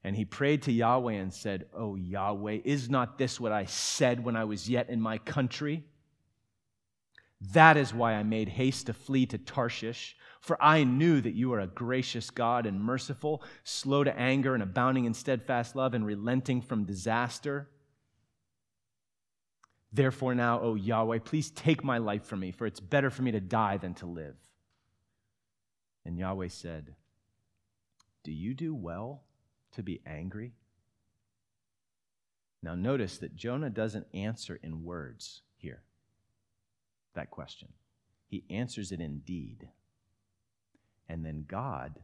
And 0.04 0.16
he 0.16 0.26
prayed 0.26 0.62
to 0.64 0.72
Yahweh 0.72 1.14
and 1.14 1.34
said, 1.34 1.66
Oh, 1.74 1.96
Yahweh, 1.96 2.60
is 2.64 2.90
not 2.90 3.18
this 3.18 3.40
what 3.40 3.52
I 3.52 3.66
said 3.66 4.24
when 4.24 4.36
I 4.36 4.46
was 4.46 4.70
yet 4.70 4.90
in 4.90 5.02
my 5.02 5.18
country? 5.18 5.84
That 7.40 7.78
is 7.78 7.94
why 7.94 8.14
I 8.14 8.24
made 8.24 8.50
haste 8.50 8.88
to 8.88 8.94
flee 8.94 9.26
to 9.28 9.38
Tarshish, 9.38 10.18
for 10.42 10.62
I 10.62 10.84
knew 10.84 11.22
that 11.22 11.36
you 11.36 11.54
are 11.54 11.60
a 11.60 11.68
gracious 11.68 12.30
God 12.32 12.66
and 12.66 12.82
merciful, 12.82 13.44
slow 13.64 14.04
to 14.04 14.18
anger 14.18 14.54
and 14.56 14.64
abounding 14.64 15.06
in 15.06 15.14
steadfast 15.14 15.76
love 15.76 15.94
and 15.94 16.06
relenting 16.06 16.62
from 16.62 16.86
disaster. 16.86 17.70
Therefore, 19.94 20.34
now, 20.34 20.60
O 20.62 20.76
Yahweh, 20.76 21.20
please 21.20 21.52
take 21.52 21.84
my 21.84 22.00
life 22.00 22.26
from 22.26 22.40
me, 22.40 22.52
for 22.52 22.66
it's 22.66 22.80
better 22.80 23.10
for 23.10 23.22
me 23.22 23.32
to 23.32 23.40
die 23.40 23.78
than 23.78 23.94
to 23.96 24.06
live. 24.08 24.36
And 26.06 26.18
Yahweh 26.18 26.48
said, 26.48 26.96
Do 28.24 28.32
you 28.32 28.54
do 28.54 28.74
well 28.74 29.24
to 29.74 29.84
be 29.84 30.02
angry? 30.06 30.54
Now, 32.64 32.74
notice 32.74 33.20
that 33.20 33.36
Jonah 33.36 33.70
doesn't 33.70 34.08
answer 34.14 34.60
in 34.64 34.84
words 34.84 35.44
that 37.18 37.32
question. 37.32 37.68
He 38.28 38.46
answers 38.50 38.92
it 38.92 39.02
in 39.02 39.20
deed. 39.20 39.68
And 41.10 41.26
then 41.26 41.46
God 41.48 42.00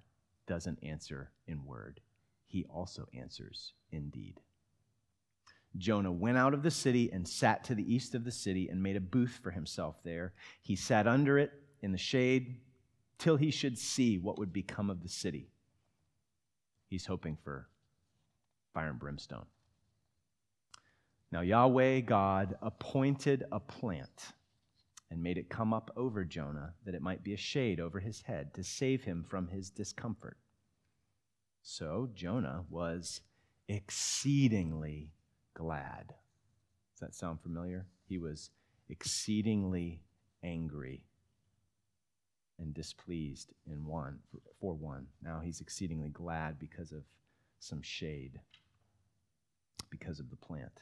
doesn't 0.46 0.80
answer 0.84 1.32
in 1.48 1.66
word, 1.66 2.02
he 2.48 2.66
also 2.70 3.08
answers 3.14 3.74
in 3.92 4.10
deed. 4.10 4.40
Jonah 5.78 6.12
went 6.12 6.38
out 6.38 6.54
of 6.54 6.62
the 6.62 6.70
city 6.70 7.12
and 7.12 7.28
sat 7.28 7.64
to 7.64 7.76
the 7.76 7.94
east 7.94 8.14
of 8.14 8.26
the 8.26 8.32
city 8.32 8.70
and 8.70 8.84
made 8.84 8.96
a 8.96 9.02
booth 9.02 9.40
for 9.42 9.50
himself 9.50 9.96
there. 10.04 10.34
He 10.62 10.76
sat 10.76 11.08
under 11.08 11.40
it 11.40 11.52
in 11.82 11.92
the 11.92 11.98
shade 11.98 12.58
till 13.18 13.38
he 13.38 13.50
should 13.50 13.78
see 13.78 14.18
what 14.18 14.38
would 14.38 14.54
become 14.54 14.90
of 14.90 15.02
the 15.02 15.10
city. 15.10 15.50
He's 16.90 17.06
hoping 17.08 17.38
for 17.44 17.68
fire 18.74 18.90
and 18.90 19.00
brimstone. 19.00 19.46
Now, 21.32 21.42
Yahweh 21.42 22.02
God 22.02 22.56
appointed 22.62 23.46
a 23.52 23.60
plant 23.60 24.34
and 25.14 25.22
made 25.22 25.38
it 25.38 25.48
come 25.48 25.76
up 25.76 25.92
over 25.96 26.26
Jonah, 26.26 26.74
that 26.86 26.96
it 26.96 27.02
might 27.04 27.24
be 27.24 27.36
a 27.36 27.38
shade 27.38 27.80
over 27.80 28.00
his 28.00 28.22
head 28.22 28.52
to 28.56 28.64
save 28.64 29.04
him 29.04 29.24
from 29.24 29.48
his 29.48 29.70
discomfort. 29.70 30.38
So 31.62 32.10
Jonah 32.16 32.64
was 32.68 33.22
exceedingly 33.70 35.12
glad. 35.54 36.08
Does 36.08 37.00
that 37.02 37.14
sound 37.14 37.42
familiar? 37.42 37.86
He 38.10 38.18
was 38.18 38.50
exceedingly 38.90 40.02
angry 40.42 41.06
and 42.58 42.74
displeased 42.74 43.54
in 43.68 43.86
one 43.86 44.18
for 44.60 44.74
one. 44.74 45.06
Now 45.22 45.42
he's 45.44 45.62
exceedingly 45.62 46.10
glad 46.10 46.58
because 46.58 46.92
of 46.92 47.04
some 47.60 47.84
shade, 47.84 48.40
because 49.92 50.20
of 50.20 50.32
the 50.32 50.38
plant. 50.38 50.82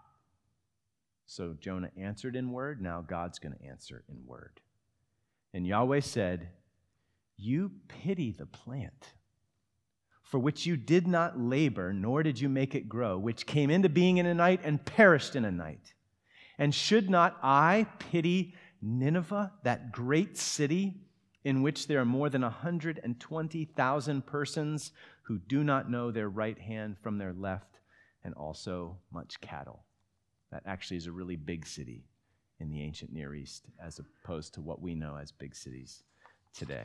So 1.31 1.55
Jonah 1.57 1.91
answered 1.95 2.35
in 2.35 2.51
word. 2.51 2.81
Now 2.81 2.99
God's 2.99 3.39
going 3.39 3.55
to 3.55 3.65
answer 3.65 4.03
in 4.09 4.25
word. 4.25 4.59
And 5.53 5.65
Yahweh 5.65 6.01
said, 6.01 6.49
You 7.37 7.71
pity 7.87 8.33
the 8.33 8.45
plant, 8.45 9.13
for 10.23 10.41
which 10.41 10.65
you 10.65 10.75
did 10.75 11.07
not 11.07 11.39
labor, 11.39 11.93
nor 11.93 12.21
did 12.21 12.41
you 12.41 12.49
make 12.49 12.75
it 12.75 12.89
grow, 12.89 13.17
which 13.17 13.45
came 13.45 13.69
into 13.69 13.87
being 13.87 14.17
in 14.17 14.25
a 14.25 14.33
night 14.33 14.59
and 14.65 14.83
perished 14.83 15.37
in 15.37 15.45
a 15.45 15.51
night. 15.51 15.93
And 16.57 16.75
should 16.75 17.09
not 17.09 17.37
I 17.41 17.87
pity 17.97 18.53
Nineveh, 18.81 19.53
that 19.63 19.93
great 19.93 20.37
city 20.37 20.95
in 21.45 21.61
which 21.61 21.87
there 21.87 22.01
are 22.01 22.05
more 22.05 22.29
than 22.29 22.41
120,000 22.41 24.25
persons 24.25 24.91
who 25.21 25.39
do 25.39 25.63
not 25.63 25.89
know 25.89 26.11
their 26.11 26.27
right 26.27 26.59
hand 26.59 26.97
from 27.01 27.19
their 27.19 27.31
left, 27.31 27.79
and 28.21 28.33
also 28.33 28.97
much 29.13 29.39
cattle? 29.39 29.85
That 30.51 30.63
actually 30.65 30.97
is 30.97 31.07
a 31.07 31.11
really 31.11 31.35
big 31.35 31.65
city 31.65 32.05
in 32.59 32.69
the 32.69 32.81
ancient 32.81 33.11
Near 33.11 33.33
East 33.33 33.65
as 33.83 33.99
opposed 33.99 34.53
to 34.55 34.61
what 34.61 34.81
we 34.81 34.95
know 34.95 35.17
as 35.17 35.31
big 35.31 35.55
cities 35.55 36.03
today. 36.53 36.83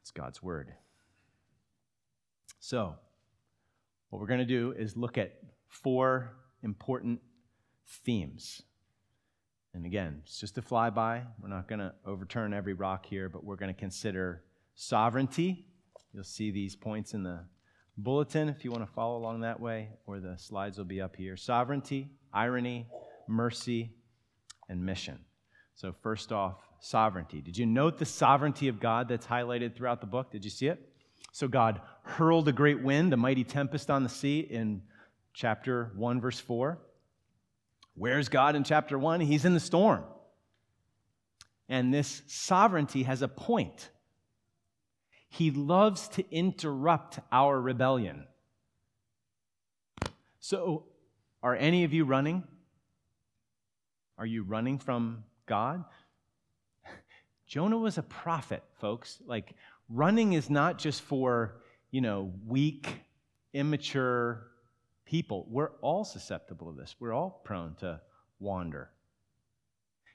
It's 0.00 0.10
God's 0.10 0.42
Word. 0.42 0.72
So, 2.60 2.94
what 4.10 4.20
we're 4.20 4.26
going 4.26 4.40
to 4.40 4.46
do 4.46 4.74
is 4.76 4.96
look 4.96 5.18
at 5.18 5.34
four 5.68 6.32
important 6.62 7.20
themes. 7.86 8.62
And 9.74 9.84
again, 9.84 10.22
it's 10.24 10.40
just 10.40 10.58
a 10.58 10.62
flyby. 10.62 11.24
We're 11.40 11.48
not 11.48 11.68
going 11.68 11.80
to 11.80 11.92
overturn 12.06 12.54
every 12.54 12.72
rock 12.72 13.06
here, 13.06 13.28
but 13.28 13.44
we're 13.44 13.56
going 13.56 13.72
to 13.72 13.78
consider 13.78 14.42
sovereignty. 14.74 15.66
You'll 16.12 16.24
see 16.24 16.50
these 16.50 16.74
points 16.74 17.14
in 17.14 17.22
the 17.22 17.40
bulletin 17.98 18.48
if 18.48 18.64
you 18.64 18.70
want 18.70 18.86
to 18.86 18.92
follow 18.92 19.18
along 19.18 19.40
that 19.40 19.60
way, 19.60 19.90
or 20.06 20.20
the 20.20 20.36
slides 20.38 20.78
will 20.78 20.84
be 20.84 21.00
up 21.00 21.16
here. 21.16 21.36
Sovereignty, 21.36 22.08
irony, 22.32 22.86
mercy, 23.26 23.90
and 24.68 24.84
mission. 24.84 25.18
So, 25.74 25.94
first 26.02 26.32
off, 26.32 26.56
sovereignty. 26.80 27.40
Did 27.40 27.58
you 27.58 27.66
note 27.66 27.98
the 27.98 28.04
sovereignty 28.04 28.68
of 28.68 28.80
God 28.80 29.08
that's 29.08 29.26
highlighted 29.26 29.76
throughout 29.76 30.00
the 30.00 30.06
book? 30.06 30.30
Did 30.30 30.44
you 30.44 30.50
see 30.50 30.68
it? 30.68 30.80
So, 31.32 31.48
God 31.48 31.80
hurled 32.02 32.48
a 32.48 32.52
great 32.52 32.82
wind, 32.82 33.12
a 33.12 33.16
mighty 33.16 33.44
tempest 33.44 33.90
on 33.90 34.02
the 34.02 34.08
sea 34.08 34.40
in 34.40 34.82
chapter 35.34 35.92
1, 35.96 36.20
verse 36.20 36.40
4. 36.40 36.78
Where's 37.94 38.28
God 38.28 38.56
in 38.56 38.64
chapter 38.64 38.98
1? 38.98 39.20
He's 39.20 39.44
in 39.44 39.54
the 39.54 39.60
storm. 39.60 40.04
And 41.68 41.92
this 41.92 42.22
sovereignty 42.26 43.02
has 43.02 43.22
a 43.22 43.28
point. 43.28 43.90
He 45.28 45.50
loves 45.50 46.08
to 46.08 46.24
interrupt 46.34 47.20
our 47.30 47.60
rebellion. 47.60 48.24
So, 50.40 50.84
are 51.42 51.54
any 51.54 51.84
of 51.84 51.92
you 51.92 52.04
running? 52.04 52.42
Are 54.16 54.26
you 54.26 54.42
running 54.42 54.78
from 54.78 55.24
God? 55.46 55.84
Jonah 57.46 57.78
was 57.78 57.98
a 57.98 58.02
prophet, 58.02 58.62
folks. 58.80 59.20
Like, 59.26 59.54
running 59.88 60.32
is 60.32 60.50
not 60.50 60.78
just 60.78 61.02
for, 61.02 61.60
you 61.90 62.00
know, 62.00 62.32
weak, 62.46 62.88
immature 63.52 64.48
people. 65.04 65.46
We're 65.48 65.72
all 65.80 66.04
susceptible 66.04 66.72
to 66.72 66.80
this. 66.80 66.96
We're 66.98 67.12
all 67.12 67.42
prone 67.44 67.74
to 67.80 68.00
wander. 68.40 68.90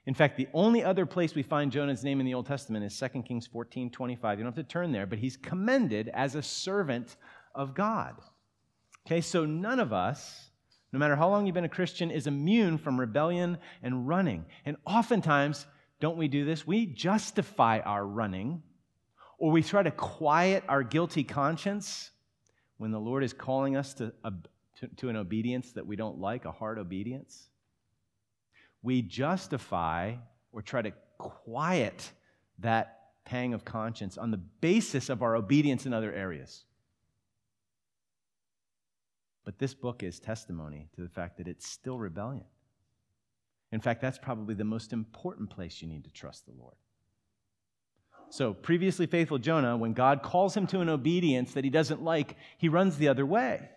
In 0.06 0.14
fact, 0.14 0.36
the 0.36 0.50
only 0.54 0.84
other 0.84 1.06
place 1.06 1.34
we 1.34 1.44
find 1.44 1.72
Jonah's 1.72 2.04
name 2.04 2.20
in 2.20 2.26
the 2.26 2.34
Old 2.34 2.46
Testament 2.46 2.84
is 2.84 3.00
2 3.00 3.24
Kings 3.24 3.48
14 3.48 3.90
25. 3.90 4.38
You 4.38 4.44
don't 4.44 4.56
have 4.56 4.66
to 4.66 4.70
turn 4.70 4.92
there, 4.92 5.06
but 5.06 5.20
he's 5.20 5.38
commended 5.38 6.10
as 6.14 6.36
a 6.36 6.42
servant 6.42 7.16
of 7.56 7.74
God. 7.74 8.16
Okay, 9.06 9.22
so 9.22 9.46
none 9.46 9.80
of 9.80 9.94
us, 9.94 10.50
no 10.92 11.00
matter 11.00 11.16
how 11.16 11.30
long 11.30 11.46
you've 11.46 11.56
been 11.56 11.64
a 11.64 11.70
Christian, 11.70 12.12
is 12.12 12.28
immune 12.28 12.78
from 12.78 13.00
rebellion 13.00 13.58
and 13.82 14.08
running. 14.08 14.46
And 14.66 14.78
oftentimes, 14.86 15.66
don't 16.02 16.18
we 16.18 16.28
do 16.28 16.44
this? 16.44 16.68
We 16.68 16.86
justify 16.86 17.80
our 17.80 18.06
running 18.06 18.62
or 19.38 19.52
we 19.52 19.64
try 19.64 19.84
to 19.84 19.92
quiet 19.92 20.64
our 20.68 20.84
guilty 20.84 21.24
conscience 21.24 22.12
when 22.78 22.92
the 22.92 23.00
Lord 23.00 23.24
is 23.24 23.32
calling 23.32 23.78
us 23.78 23.94
to, 23.96 24.14
to, 24.80 24.88
to 24.98 25.10
an 25.10 25.16
obedience 25.16 25.72
that 25.74 25.86
we 25.86 25.96
don't 25.96 26.20
like, 26.20 26.46
a 26.46 26.52
hard 26.52 26.78
obedience. 26.78 27.50
We 28.84 29.02
justify 29.02 30.16
or 30.52 30.62
try 30.62 30.84
to 30.84 30.94
quiet 31.18 32.12
that 32.60 33.00
pang 33.26 33.54
of 33.54 33.66
conscience 33.66 34.18
on 34.18 34.32
the 34.32 34.38
basis 34.38 35.10
of 35.10 35.24
our 35.24 35.36
obedience 35.36 35.86
in 35.86 35.94
other 35.94 36.14
areas. 36.14 36.66
But 39.46 39.60
this 39.60 39.74
book 39.74 40.04
is 40.04 40.20
testimony 40.20 40.90
to 40.96 41.02
the 41.02 41.10
fact 41.10 41.38
that 41.38 41.48
it's 41.48 41.68
still 41.68 41.98
rebellion. 41.98 42.46
In 43.72 43.82
fact, 43.82 44.02
that's 44.02 44.18
probably 44.18 44.54
the 44.54 44.64
most 44.64 44.94
important 44.94 45.50
place 45.50 45.82
you 45.82 45.88
need 45.88 46.04
to 46.04 46.12
trust 46.12 46.46
the 46.46 46.54
Lord. 46.54 46.76
So, 48.30 48.54
previously 48.54 49.06
faithful 49.06 49.38
Jonah, 49.38 49.78
when 49.78 49.94
God 49.94 50.24
calls 50.24 50.56
him 50.56 50.66
to 50.68 50.80
an 50.80 50.90
obedience 50.90 51.54
that 51.54 51.64
he 51.64 51.70
doesn't 51.70 52.04
like, 52.04 52.36
he 52.58 52.70
runs 52.70 52.98
the 52.98 53.08
other 53.08 53.26
way. 53.26 53.70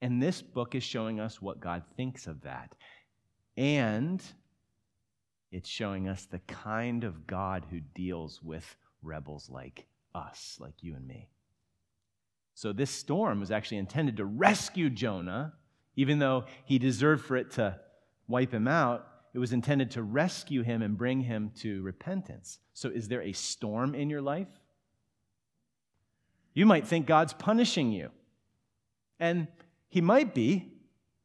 And 0.00 0.22
this 0.22 0.42
book 0.42 0.74
is 0.74 0.82
showing 0.82 1.20
us 1.20 1.42
what 1.42 1.60
God 1.60 1.82
thinks 1.96 2.26
of 2.26 2.42
that. 2.42 2.74
And 3.58 4.22
it's 5.50 5.68
showing 5.68 6.08
us 6.08 6.26
the 6.26 6.38
kind 6.38 7.02
of 7.02 7.26
God 7.26 7.66
who 7.68 7.80
deals 7.80 8.40
with 8.40 8.76
rebels 9.02 9.50
like 9.50 9.86
us, 10.14 10.58
like 10.60 10.74
you 10.80 10.94
and 10.94 11.04
me. 11.04 11.28
So 12.54 12.72
this 12.72 12.90
storm 12.90 13.40
was 13.40 13.50
actually 13.50 13.78
intended 13.78 14.16
to 14.18 14.24
rescue 14.24 14.88
Jonah, 14.88 15.54
even 15.96 16.20
though 16.20 16.44
he 16.66 16.78
deserved 16.78 17.24
for 17.24 17.36
it 17.36 17.50
to 17.52 17.80
wipe 18.28 18.54
him 18.54 18.68
out. 18.68 19.08
It 19.34 19.40
was 19.40 19.52
intended 19.52 19.90
to 19.92 20.04
rescue 20.04 20.62
him 20.62 20.80
and 20.80 20.96
bring 20.96 21.22
him 21.22 21.50
to 21.56 21.82
repentance. 21.82 22.60
So, 22.74 22.88
is 22.88 23.08
there 23.08 23.22
a 23.22 23.32
storm 23.32 23.94
in 23.94 24.08
your 24.08 24.22
life? 24.22 24.48
You 26.54 26.64
might 26.64 26.86
think 26.86 27.06
God's 27.06 27.32
punishing 27.32 27.92
you. 27.92 28.10
And 29.20 29.48
he 29.88 30.00
might 30.00 30.34
be, 30.34 30.77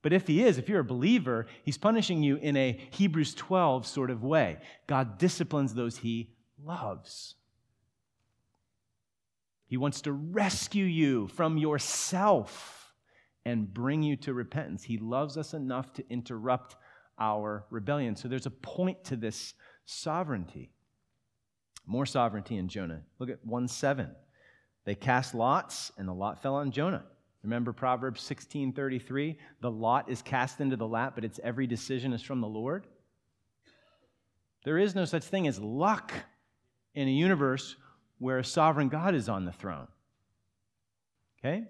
but 0.03 0.13
if 0.13 0.27
he 0.27 0.43
is, 0.43 0.57
if 0.57 0.69
you're 0.69 0.81
a 0.81 0.85
believer, 0.85 1.47
he's 1.63 1.77
punishing 1.77 2.21
you 2.21 2.35
in 2.35 2.55
a 2.55 2.79
Hebrews 2.91 3.33
12 3.33 3.87
sort 3.87 4.11
of 4.11 4.21
way. 4.21 4.57
God 4.85 5.17
disciplines 5.17 5.73
those 5.73 5.97
he 5.97 6.29
loves. 6.63 7.35
He 9.65 9.77
wants 9.77 10.01
to 10.01 10.11
rescue 10.11 10.85
you 10.85 11.29
from 11.29 11.57
yourself 11.57 12.93
and 13.45 13.73
bring 13.73 14.03
you 14.03 14.17
to 14.17 14.33
repentance. 14.33 14.83
He 14.83 14.97
loves 14.97 15.37
us 15.37 15.53
enough 15.53 15.93
to 15.93 16.03
interrupt 16.09 16.75
our 17.17 17.65
rebellion. 17.69 18.15
So 18.17 18.27
there's 18.27 18.45
a 18.45 18.51
point 18.51 19.05
to 19.05 19.15
this 19.15 19.53
sovereignty. 19.85 20.71
More 21.85 22.05
sovereignty 22.05 22.57
in 22.57 22.67
Jonah. 22.67 23.03
Look 23.19 23.29
at 23.29 23.45
1 23.45 23.67
7. 23.69 24.11
They 24.85 24.95
cast 24.95 25.33
lots, 25.33 25.93
and 25.97 26.09
the 26.09 26.13
lot 26.13 26.41
fell 26.41 26.55
on 26.55 26.71
Jonah. 26.71 27.05
Remember 27.43 27.73
Proverbs 27.73 28.21
16:33, 28.21 29.37
the 29.59 29.69
lot 29.69 30.09
is 30.09 30.21
cast 30.21 30.61
into 30.61 30.77
the 30.77 30.87
lap, 30.87 31.13
but 31.15 31.25
its 31.25 31.39
every 31.43 31.67
decision 31.67 32.13
is 32.13 32.21
from 32.21 32.39
the 32.39 32.47
Lord. 32.47 32.87
There 34.63 34.77
is 34.77 34.95
no 34.95 35.03
such 35.03 35.25
thing 35.25 35.45
as 35.45 35.59
luck 35.59 36.13
in 36.95 37.07
a 37.07 37.11
universe 37.11 37.75
where 38.17 38.39
a 38.39 38.45
sovereign 38.45 38.87
God 38.87 39.13
is 39.13 39.27
on 39.27 39.43
the 39.43 39.51
throne. 39.51 39.87
Okay? 41.39 41.65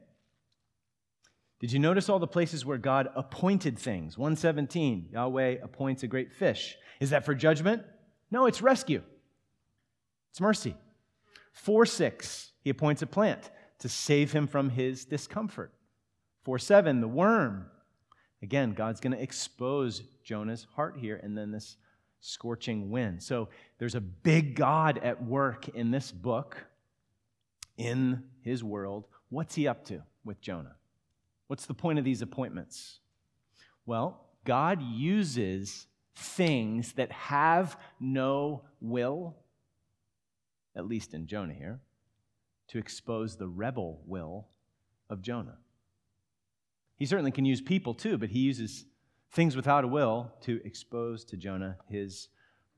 Did 1.60 1.72
you 1.72 1.80
notice 1.80 2.08
all 2.08 2.20
the 2.20 2.28
places 2.28 2.66
where 2.66 2.78
God 2.78 3.10
appointed 3.16 3.80
things? 3.80 4.16
117, 4.16 5.10
Yahweh 5.14 5.58
appoints 5.64 6.04
a 6.04 6.08
great 6.08 6.32
fish. 6.32 6.78
Is 7.00 7.10
that 7.10 7.26
for 7.26 7.34
judgment? 7.34 7.84
No, 8.30 8.46
it's 8.46 8.62
rescue. 8.62 9.02
It's 10.30 10.42
mercy. 10.42 10.76
4 11.54 11.86
6, 11.88 12.52
he 12.62 12.70
appoints 12.70 13.02
a 13.02 13.08
plant 13.08 13.50
to 13.80 13.90
save 13.90 14.32
him 14.32 14.48
from 14.48 14.70
his 14.70 15.06
discomfort. 15.06 15.74
4 16.44 16.60
7, 16.60 17.02
the 17.02 17.08
worm. 17.08 17.66
Again, 18.42 18.74
God's 18.74 19.00
going 19.00 19.16
to 19.16 19.22
expose 19.22 20.04
Jonah's 20.24 20.68
heart 20.76 20.98
here, 21.00 21.20
and 21.24 21.38
then 21.38 21.52
this 21.52 21.78
scorching 22.20 22.90
wind. 22.90 23.22
So 23.22 23.50
there's 23.78 23.96
a 23.96 24.02
big 24.02 24.56
God 24.56 24.98
at 25.00 25.24
work 25.24 25.70
in 25.70 25.92
this 25.92 26.12
book, 26.12 26.58
in 27.78 28.24
his 28.42 28.64
world. 28.64 29.08
What's 29.30 29.56
he 29.56 29.68
up 29.68 29.86
to 29.86 30.04
with 30.24 30.42
Jonah? 30.42 30.76
What's 31.48 31.66
the 31.66 31.74
point 31.74 32.00
of 32.00 32.06
these 32.06 32.22
appointments? 32.22 33.00
Well, 33.86 34.22
God 34.46 34.82
uses 34.82 35.88
things 36.16 36.94
that 36.94 37.12
have 37.12 37.78
no 38.00 38.64
will, 38.82 39.36
at 40.76 40.88
least 40.88 41.14
in 41.14 41.28
Jonah 41.28 41.54
here, 41.54 41.80
to 42.70 42.78
expose 42.78 43.36
the 43.36 43.48
rebel 43.48 44.02
will 44.06 44.48
of 45.10 45.22
Jonah. 45.22 45.58
He 46.98 47.06
certainly 47.06 47.32
can 47.32 47.46
use 47.46 47.62
people 47.62 47.94
too, 47.94 48.18
but 48.18 48.30
he 48.30 48.40
uses 48.40 48.86
things 49.32 49.56
without 49.56 49.84
a 49.84 49.88
will 49.88 50.32
to 50.42 50.62
expose 50.64 51.26
to 51.26 51.38
Jonah 51.38 51.78
his 51.90 52.30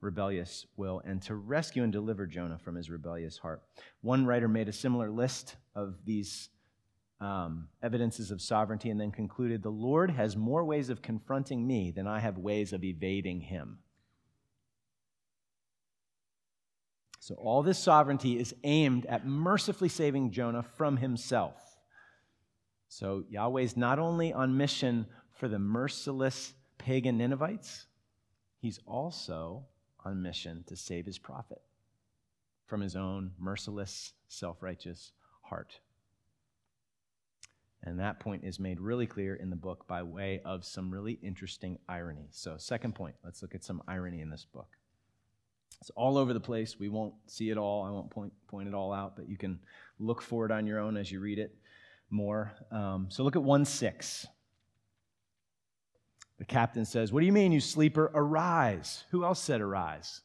rebellious 0.02 0.65
will 0.78 1.02
and 1.06 1.21
to 1.24 1.36
rescue 1.36 1.84
and 1.84 1.91
deliver 1.91 2.26
Jonah 2.26 2.58
from 2.58 2.76
his 2.76 2.89
rebellious 2.89 3.38
heart. 3.38 3.62
One 4.02 4.26
writer 4.26 4.48
made 4.48 4.69
a 4.69 4.74
similar 4.74 5.10
list 5.10 5.56
of 5.76 5.95
these 6.06 6.50
um, 7.19 7.69
evidences 7.82 8.32
of 8.32 8.41
sovereignty 8.41 8.89
and 8.89 9.00
then 9.00 9.12
concluded 9.12 9.63
The 9.63 9.69
Lord 9.69 10.12
has 10.12 10.36
more 10.36 10.63
ways 10.63 10.89
of 10.89 11.02
confronting 11.02 11.65
me 11.65 11.91
than 11.91 12.08
I 12.08 12.19
have 12.19 12.38
ways 12.38 12.74
of 12.74 12.84
evading 12.84 13.41
him. 13.41 13.80
So, 17.25 17.33
all 17.33 17.63
this 17.63 17.79
sovereignty 17.79 18.38
is 18.38 18.53
aimed 18.63 19.07
at 19.07 19.25
mercifully 19.25 19.89
saving 19.89 20.29
Jonah 20.29 20.61
from 20.61 20.97
himself. 20.97 21.55
So, 22.88 23.23
Yahweh's 23.31 23.75
not 23.75 23.97
only 23.97 24.31
on 24.31 24.57
mission 24.57 25.07
for 25.33 25.47
the 25.47 25.57
merciless 25.57 26.53
pagan 26.77 27.17
Ninevites, 27.17 27.88
he's 28.59 28.79
also 28.85 29.65
on 30.05 30.21
mission 30.21 30.65
to 30.67 30.75
save 30.75 31.07
his 31.07 31.17
prophet 31.17 31.63
from 32.67 32.81
his 32.81 32.95
own 32.95 33.31
merciless, 33.39 34.13
self 34.27 34.61
righteous 34.61 35.11
heart. 35.41 35.79
And 37.81 37.99
that 37.99 38.19
point 38.19 38.43
is 38.43 38.59
made 38.59 38.79
really 38.79 39.07
clear 39.07 39.33
in 39.33 39.49
the 39.49 39.55
book 39.55 39.88
by 39.88 40.03
way 40.03 40.41
of 40.45 40.63
some 40.63 40.91
really 40.91 41.17
interesting 41.23 41.79
irony. 41.89 42.27
So, 42.29 42.57
second 42.59 42.93
point, 42.93 43.15
let's 43.23 43.41
look 43.41 43.55
at 43.55 43.63
some 43.63 43.81
irony 43.88 44.21
in 44.21 44.29
this 44.29 44.45
book. 44.45 44.77
It's 45.81 45.89
all 45.91 46.17
over 46.17 46.33
the 46.33 46.39
place. 46.39 46.79
We 46.79 46.89
won't 46.89 47.13
see 47.27 47.49
it 47.49 47.57
all. 47.57 47.83
I 47.83 47.89
won't 47.89 48.09
point, 48.09 48.33
point 48.47 48.67
it 48.67 48.73
all 48.73 48.93
out, 48.93 49.15
but 49.15 49.29
you 49.29 49.38
can 49.38 49.59
look 49.99 50.21
for 50.21 50.45
it 50.45 50.51
on 50.51 50.65
your 50.65 50.79
own 50.79 50.97
as 50.97 51.11
you 51.11 51.19
read 51.19 51.39
it 51.39 51.55
more. 52.09 52.53
Um, 52.71 53.07
so, 53.09 53.23
look 53.23 53.35
at 53.35 53.43
1 53.43 53.65
6. 53.65 54.27
The 56.38 56.45
captain 56.45 56.85
says, 56.85 57.11
What 57.11 57.21
do 57.21 57.25
you 57.25 57.31
mean, 57.31 57.51
you 57.51 57.61
sleeper? 57.61 58.11
Arise. 58.13 59.03
Who 59.11 59.23
else 59.23 59.39
said 59.39 59.61
arise? 59.61 60.21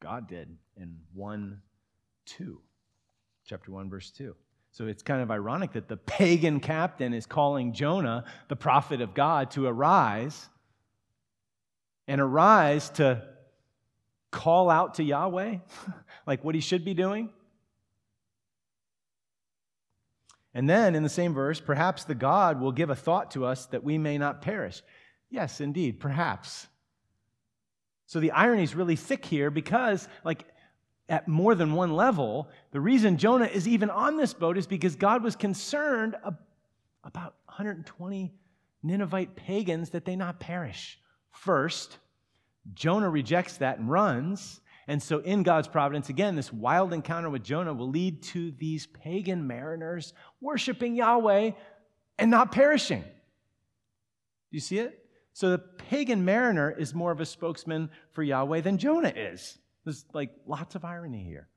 God 0.00 0.28
did 0.28 0.56
in 0.76 0.98
1 1.14 1.60
2, 2.26 2.60
chapter 3.46 3.70
1, 3.70 3.88
verse 3.88 4.10
2. 4.10 4.34
So 4.72 4.86
it's 4.86 5.02
kind 5.02 5.20
of 5.20 5.30
ironic 5.30 5.72
that 5.72 5.88
the 5.88 5.96
pagan 5.98 6.58
captain 6.58 7.12
is 7.12 7.26
calling 7.26 7.72
Jonah, 7.72 8.24
the 8.48 8.56
prophet 8.56 9.00
of 9.00 9.14
God, 9.14 9.50
to 9.52 9.66
arise 9.66 10.48
and 12.06 12.20
arise 12.20 12.90
to 12.90 13.22
call 14.30 14.70
out 14.70 14.94
to 14.94 15.02
Yahweh, 15.02 15.58
like 16.26 16.42
what 16.44 16.54
he 16.54 16.60
should 16.60 16.84
be 16.84 16.94
doing. 16.94 17.30
And 20.54 20.68
then 20.68 20.94
in 20.94 21.02
the 21.02 21.08
same 21.08 21.32
verse, 21.32 21.60
perhaps 21.60 22.04
the 22.04 22.14
God 22.14 22.60
will 22.60 22.72
give 22.72 22.90
a 22.90 22.96
thought 22.96 23.30
to 23.32 23.46
us 23.46 23.66
that 23.66 23.84
we 23.84 23.96
may 23.96 24.18
not 24.18 24.42
perish. 24.42 24.82
Yes, 25.30 25.60
indeed, 25.60 25.98
perhaps. 25.98 26.66
So 28.06 28.20
the 28.20 28.32
irony 28.32 28.62
is 28.62 28.74
really 28.74 28.96
thick 28.96 29.24
here 29.24 29.50
because, 29.50 30.06
like, 30.24 30.44
at 31.08 31.26
more 31.26 31.54
than 31.54 31.72
one 31.72 31.94
level, 31.94 32.50
the 32.70 32.80
reason 32.80 33.16
Jonah 33.16 33.46
is 33.46 33.66
even 33.66 33.88
on 33.88 34.16
this 34.16 34.34
boat 34.34 34.58
is 34.58 34.66
because 34.66 34.94
God 34.96 35.22
was 35.22 35.36
concerned 35.36 36.16
about 37.04 37.34
120 37.46 38.32
Ninevite 38.82 39.36
pagans 39.36 39.90
that 39.90 40.04
they 40.04 40.16
not 40.16 40.40
perish. 40.40 40.98
First, 41.32 41.98
Jonah 42.74 43.10
rejects 43.10 43.56
that 43.58 43.78
and 43.78 43.90
runs. 43.90 44.60
And 44.86 45.02
so, 45.02 45.18
in 45.18 45.42
God's 45.42 45.68
providence, 45.68 46.08
again, 46.08 46.36
this 46.36 46.52
wild 46.52 46.92
encounter 46.92 47.30
with 47.30 47.42
Jonah 47.42 47.72
will 47.72 47.90
lead 47.90 48.22
to 48.24 48.52
these 48.52 48.86
pagan 48.86 49.46
mariners 49.46 50.12
worshiping 50.40 50.94
Yahweh 50.94 51.52
and 52.18 52.30
not 52.30 52.52
perishing. 52.52 53.02
Do 53.02 54.56
you 54.56 54.60
see 54.60 54.78
it? 54.78 55.02
So 55.32 55.50
the 55.50 55.58
pagan 55.58 56.24
mariner 56.24 56.70
is 56.70 56.94
more 56.94 57.10
of 57.10 57.20
a 57.20 57.26
spokesman 57.26 57.90
for 58.12 58.22
Yahweh 58.22 58.60
than 58.60 58.78
Jonah 58.78 59.12
is. 59.14 59.58
There's 59.84 60.04
like 60.12 60.30
lots 60.46 60.74
of 60.74 60.84
irony 60.84 61.24
here. 61.24 61.48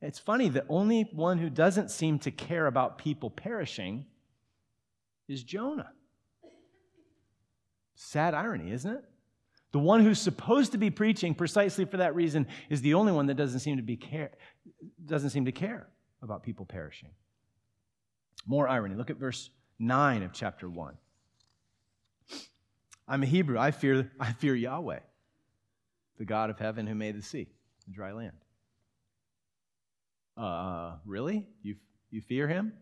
It's 0.00 0.18
funny, 0.18 0.48
the 0.48 0.66
only 0.68 1.08
one 1.12 1.38
who 1.38 1.50
doesn't 1.50 1.90
seem 1.90 2.18
to 2.20 2.30
care 2.30 2.66
about 2.66 2.98
people 2.98 3.30
perishing 3.30 4.06
is 5.28 5.42
Jonah. 5.42 5.90
Sad 7.94 8.34
irony, 8.34 8.72
isn't 8.72 8.90
it? 8.90 9.04
The 9.72 9.78
one 9.78 10.04
who's 10.04 10.20
supposed 10.20 10.72
to 10.72 10.78
be 10.78 10.90
preaching 10.90 11.34
precisely 11.34 11.84
for 11.84 11.96
that 11.96 12.14
reason 12.14 12.46
is 12.70 12.80
the 12.80 12.94
only 12.94 13.12
one 13.12 13.26
that 13.26 13.34
doesn't 13.34 13.60
seem 13.60 13.76
to 13.76 13.82
be 13.82 13.96
care, 13.96 14.30
doesn't 15.04 15.30
seem 15.30 15.46
to 15.46 15.52
care 15.52 15.88
about 16.22 16.42
people 16.42 16.64
perishing. 16.64 17.10
More 18.46 18.68
irony. 18.68 18.94
Look 18.94 19.10
at 19.10 19.16
verse 19.16 19.50
9 19.78 20.22
of 20.22 20.32
chapter 20.32 20.68
1. 20.68 20.94
I'm 23.08 23.22
a 23.22 23.26
Hebrew. 23.26 23.58
I 23.58 23.70
fear, 23.70 24.10
I 24.20 24.32
fear 24.32 24.54
Yahweh, 24.54 25.00
the 26.18 26.24
God 26.24 26.50
of 26.50 26.58
heaven 26.58 26.86
who 26.86 26.94
made 26.94 27.18
the 27.18 27.22
sea, 27.22 27.48
the 27.86 27.92
dry 27.92 28.12
land. 28.12 28.36
Uh, 30.36 30.96
really? 31.04 31.46
You, 31.62 31.76
you 32.10 32.20
fear 32.20 32.48
him? 32.48 32.72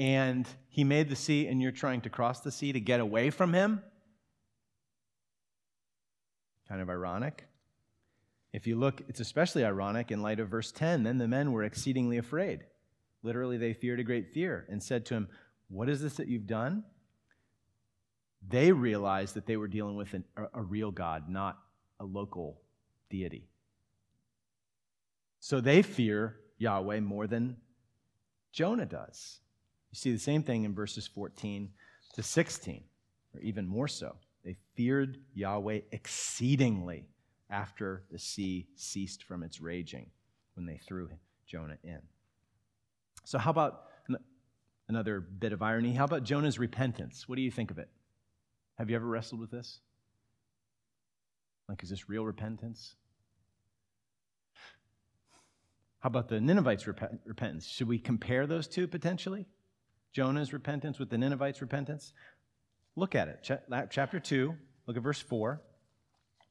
And 0.00 0.48
he 0.70 0.82
made 0.82 1.10
the 1.10 1.14
sea, 1.14 1.46
and 1.46 1.60
you're 1.60 1.72
trying 1.72 2.00
to 2.00 2.08
cross 2.08 2.40
the 2.40 2.50
sea 2.50 2.72
to 2.72 2.80
get 2.80 3.00
away 3.00 3.28
from 3.28 3.52
him? 3.52 3.82
Kind 6.66 6.80
of 6.80 6.88
ironic. 6.88 7.44
If 8.54 8.66
you 8.66 8.76
look, 8.76 9.02
it's 9.08 9.20
especially 9.20 9.62
ironic 9.62 10.10
in 10.10 10.22
light 10.22 10.40
of 10.40 10.48
verse 10.48 10.72
10. 10.72 11.02
Then 11.02 11.18
the 11.18 11.28
men 11.28 11.52
were 11.52 11.64
exceedingly 11.64 12.16
afraid. 12.16 12.64
Literally, 13.22 13.58
they 13.58 13.74
feared 13.74 14.00
a 14.00 14.02
great 14.02 14.32
fear 14.32 14.64
and 14.70 14.82
said 14.82 15.04
to 15.04 15.14
him, 15.14 15.28
What 15.68 15.90
is 15.90 16.00
this 16.00 16.14
that 16.14 16.28
you've 16.28 16.46
done? 16.46 16.82
They 18.48 18.72
realized 18.72 19.34
that 19.34 19.44
they 19.44 19.58
were 19.58 19.68
dealing 19.68 19.96
with 19.96 20.14
an, 20.14 20.24
a, 20.34 20.60
a 20.60 20.62
real 20.62 20.92
God, 20.92 21.28
not 21.28 21.58
a 22.00 22.06
local 22.06 22.62
deity. 23.10 23.50
So 25.40 25.60
they 25.60 25.82
fear 25.82 26.36
Yahweh 26.56 27.00
more 27.00 27.26
than 27.26 27.58
Jonah 28.50 28.86
does. 28.86 29.40
You 29.90 29.96
see 29.96 30.12
the 30.12 30.18
same 30.18 30.42
thing 30.42 30.64
in 30.64 30.74
verses 30.74 31.06
14 31.06 31.70
to 32.14 32.22
16, 32.22 32.84
or 33.34 33.40
even 33.40 33.66
more 33.66 33.88
so. 33.88 34.16
They 34.44 34.56
feared 34.74 35.18
Yahweh 35.34 35.80
exceedingly 35.92 37.08
after 37.50 38.04
the 38.10 38.18
sea 38.18 38.68
ceased 38.76 39.24
from 39.24 39.42
its 39.42 39.60
raging 39.60 40.10
when 40.54 40.66
they 40.66 40.78
threw 40.78 41.10
Jonah 41.46 41.78
in. 41.82 42.00
So, 43.24 43.38
how 43.38 43.50
about 43.50 43.84
another 44.88 45.20
bit 45.20 45.52
of 45.52 45.62
irony? 45.62 45.92
How 45.92 46.04
about 46.04 46.24
Jonah's 46.24 46.58
repentance? 46.58 47.28
What 47.28 47.36
do 47.36 47.42
you 47.42 47.50
think 47.50 47.70
of 47.70 47.78
it? 47.78 47.88
Have 48.78 48.88
you 48.88 48.96
ever 48.96 49.06
wrestled 49.06 49.40
with 49.40 49.50
this? 49.50 49.80
Like, 51.68 51.82
is 51.82 51.90
this 51.90 52.08
real 52.08 52.24
repentance? 52.24 52.94
How 56.00 56.06
about 56.06 56.28
the 56.28 56.40
Ninevites' 56.40 56.86
rep- 56.86 57.20
repentance? 57.24 57.66
Should 57.66 57.88
we 57.88 57.98
compare 57.98 58.46
those 58.46 58.66
two 58.66 58.88
potentially? 58.88 59.46
Jonah's 60.12 60.52
repentance 60.52 60.98
with 60.98 61.10
the 61.10 61.18
Ninevites' 61.18 61.60
repentance? 61.60 62.12
Look 62.96 63.14
at 63.14 63.28
it. 63.28 63.42
Ch- 63.42 63.90
chapter 63.90 64.20
2, 64.20 64.54
look 64.86 64.96
at 64.96 65.02
verse 65.02 65.20
4. 65.20 65.60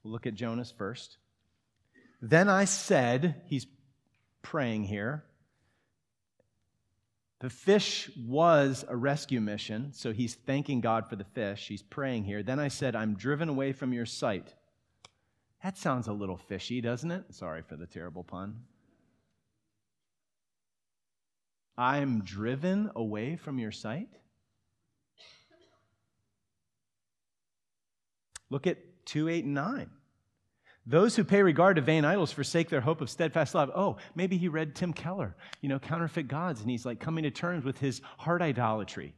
We'll 0.04 0.14
look 0.14 0.28
at 0.28 0.36
Jonah's 0.36 0.72
first. 0.72 1.18
Then 2.22 2.50
I 2.50 2.66
said, 2.66 3.42
he's 3.46 3.68
praying 4.42 4.86
here. 4.86 5.24
The 7.40 7.50
fish 7.50 8.10
was 8.18 8.84
a 8.88 8.96
rescue 8.98 9.40
mission, 9.40 9.94
so 9.94 10.12
he's 10.12 10.36
thanking 10.36 10.82
God 10.82 11.10
for 11.10 11.16
the 11.16 11.24
fish. 11.24 11.68
He's 11.68 11.82
praying 11.82 12.26
here. 12.26 12.44
Then 12.44 12.60
I 12.60 12.68
said, 12.68 12.96
I'm 12.96 13.16
driven 13.16 13.48
away 13.48 13.72
from 13.72 13.94
your 13.94 14.06
sight. 14.06 14.54
That 15.64 15.78
sounds 15.78 16.08
a 16.08 16.14
little 16.14 16.38
fishy, 16.38 16.82
doesn't 16.82 17.12
it? 17.12 17.24
Sorry 17.32 17.62
for 17.62 17.78
the 17.78 17.86
terrible 17.86 18.24
pun. 18.24 18.62
I'm 21.80 22.24
driven 22.26 22.92
away 22.94 23.38
from 23.38 23.58
your 23.58 23.72
sight? 23.72 24.10
Look 28.50 28.68
at 28.68 28.78
2, 29.06 29.30
8, 29.30 29.46
and 29.46 29.54
9. 29.54 29.90
Those 30.86 31.16
who 31.16 31.24
pay 31.24 31.42
regard 31.42 31.78
to 31.78 31.82
vain 31.82 32.04
idols 32.04 32.34
forsake 32.34 32.68
their 32.68 32.82
hope 32.82 33.00
of 33.00 33.10
steadfast 33.10 33.56
love. 33.56 33.72
Oh, 33.74 33.96
maybe 34.14 34.38
he 34.38 34.50
read 34.50 34.76
Tim 34.76 34.92
Keller, 34.92 35.38
you 35.62 35.70
know, 35.70 35.80
Counterfeit 35.80 36.28
Gods, 36.28 36.60
and 36.60 36.70
he's 36.70 36.86
like 36.86 37.00
coming 37.00 37.24
to 37.24 37.32
terms 37.32 37.64
with 37.64 37.78
his 37.80 38.02
heart 38.18 38.42
idolatry. 38.42 39.14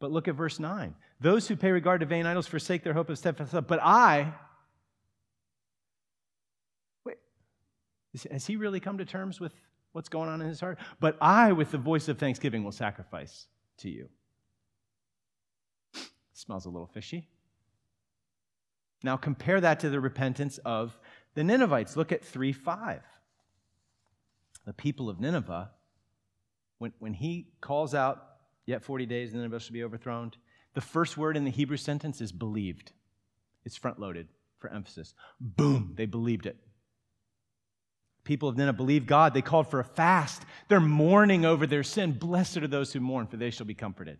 But 0.00 0.10
look 0.10 0.28
at 0.28 0.34
verse 0.34 0.58
9. 0.58 0.94
Those 1.20 1.46
who 1.46 1.56
pay 1.56 1.72
regard 1.72 2.00
to 2.00 2.06
vain 2.06 2.24
idols 2.24 2.46
forsake 2.46 2.84
their 2.84 2.94
hope 2.94 3.10
of 3.10 3.18
steadfast 3.18 3.52
love. 3.52 3.66
But 3.66 3.80
I, 3.82 4.32
wait, 7.04 7.18
has 8.30 8.46
he 8.46 8.56
really 8.56 8.80
come 8.80 8.96
to 8.98 9.04
terms 9.04 9.40
with 9.40 9.52
what's 9.92 10.08
going 10.08 10.28
on 10.28 10.40
in 10.40 10.48
his 10.48 10.60
heart. 10.60 10.78
But 11.00 11.16
I, 11.20 11.52
with 11.52 11.70
the 11.70 11.78
voice 11.78 12.08
of 12.08 12.18
thanksgiving, 12.18 12.64
will 12.64 12.72
sacrifice 12.72 13.46
to 13.78 13.90
you. 13.90 14.08
Smells 16.32 16.66
a 16.66 16.70
little 16.70 16.86
fishy. 16.86 17.28
Now 19.02 19.16
compare 19.16 19.60
that 19.60 19.80
to 19.80 19.90
the 19.90 20.00
repentance 20.00 20.58
of 20.58 20.98
the 21.34 21.44
Ninevites. 21.44 21.96
Look 21.96 22.12
at 22.12 22.24
3 22.24 22.52
5. 22.52 23.02
The 24.64 24.72
people 24.72 25.08
of 25.08 25.18
Nineveh, 25.18 25.70
when, 26.78 26.92
when 26.98 27.14
he 27.14 27.48
calls 27.60 27.94
out, 27.94 28.28
Yet 28.68 28.84
40 28.84 29.06
days, 29.06 29.32
Nineveh 29.32 29.60
shall 29.60 29.72
be 29.72 29.82
overthrown, 29.82 30.30
the 30.74 30.82
first 30.82 31.16
word 31.16 31.38
in 31.38 31.46
the 31.46 31.50
Hebrew 31.50 31.78
sentence 31.78 32.20
is 32.20 32.32
believed. 32.32 32.92
It's 33.64 33.78
front 33.78 33.98
loaded 33.98 34.28
for 34.58 34.68
emphasis. 34.68 35.14
Boom, 35.40 35.94
they 35.96 36.04
believed 36.04 36.44
it 36.44 36.58
people 38.28 38.50
of 38.50 38.58
Nineveh 38.58 38.76
believed 38.76 39.06
God. 39.06 39.32
They 39.32 39.40
called 39.40 39.70
for 39.70 39.80
a 39.80 39.84
fast. 39.84 40.42
They're 40.68 40.80
mourning 40.80 41.46
over 41.46 41.66
their 41.66 41.82
sin. 41.82 42.12
Blessed 42.12 42.58
are 42.58 42.68
those 42.68 42.92
who 42.92 43.00
mourn, 43.00 43.26
for 43.26 43.38
they 43.38 43.48
shall 43.48 43.64
be 43.64 43.74
comforted. 43.74 44.18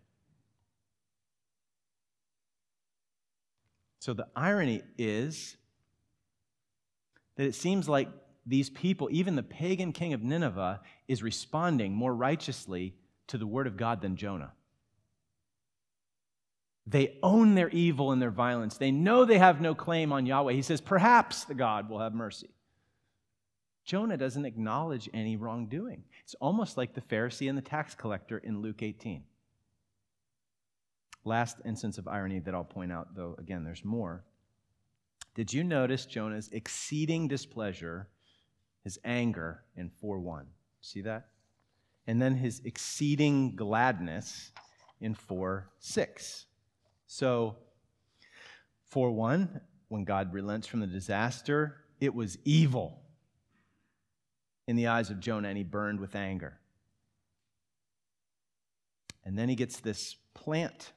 So 4.01 4.15
the 4.15 4.27
irony 4.35 4.83
is 4.97 5.59
that 7.37 7.45
it 7.45 7.55
seems 7.55 7.87
like 7.87 8.09
these 8.47 8.71
people, 8.71 9.09
even 9.11 9.37
the 9.37 9.43
pagan 9.43 9.93
king 9.93 10.15
of 10.15 10.23
Nineveh, 10.23 10.81
is 11.07 11.23
responding 11.23 11.93
more 11.93 12.15
righteously 12.15 12.95
to 13.27 13.37
the 13.37 13.47
word 13.47 13.67
of 13.67 13.77
God 13.77 14.01
than 14.01 14.17
Jonah. 14.17 14.53
They 16.87 17.19
own 17.23 17.55
their 17.55 17.69
evil 17.69 18.13
and 18.13 18.23
their 18.23 18.31
violence. 18.31 18.79
They 18.79 18.91
know 18.91 19.27
they 19.27 19.37
have 19.37 19.61
no 19.61 19.75
claim 19.75 20.15
on 20.15 20.25
Yahweh. 20.25 20.55
He 20.55 20.63
says, 20.63 20.81
Perhaps 20.81 21.45
the 21.45 21.55
God 21.55 21.91
will 21.91 21.99
have 21.99 22.15
mercy. 22.15 22.49
Jonah 23.89 24.19
doesn't 24.19 24.45
acknowledge 24.45 25.09
any 25.15 25.37
wrongdoing. 25.37 26.05
It's 26.23 26.35
almost 26.43 26.77
like 26.77 26.93
the 26.93 27.01
Pharisee 27.01 27.49
and 27.49 27.57
the 27.57 27.63
tax 27.63 27.95
collector 27.95 28.37
in 28.37 28.61
Luke 28.61 28.83
18. 28.83 29.25
Last 31.25 31.57
instance 31.65 31.97
of 31.97 32.07
irony 32.07 32.39
that 32.41 32.55
I'll 32.55 32.65
point 32.65 32.93
out, 32.93 33.15
though, 33.17 33.35
again, 33.39 33.65
there's 33.65 33.87
more. 33.87 34.25
Did 35.35 35.55
you 35.55 35.65
notice 35.65 36.05
Jonah's 36.05 36.51
exceeding 36.53 37.29
displeasure, 37.29 38.09
his 38.85 38.99
anger 39.07 39.65
in 39.75 39.89
4 39.89 40.19
1? 40.19 40.47
See 40.83 41.01
that? 41.01 41.29
And 42.07 42.21
then 42.21 42.35
his 42.35 42.61
exceeding 42.67 43.57
gladness 43.57 44.53
in 45.01 45.15
4 45.15 45.67
6. 45.79 46.45
So, 47.07 47.57
4 48.89 49.13
1, 49.13 49.63
when 49.89 50.05
God 50.05 50.35
relents 50.35 50.67
from 50.67 50.81
the 50.81 50.87
disaster, 50.87 51.85
it 52.01 52.15
was 52.15 52.37
evil 52.45 53.01
in 54.69 54.77
the 54.77 54.87
eyes 54.87 55.09
of 55.09 55.19
Jonah 55.19 55.49
and 55.49 55.57
he 55.57 55.65
burned 55.65 55.99
with 55.99 56.15
anger. 56.15 56.61
And 59.25 59.37
then 59.37 59.49
he 59.49 59.55
gets 59.55 59.81
this 59.81 60.17
plant 60.35 60.93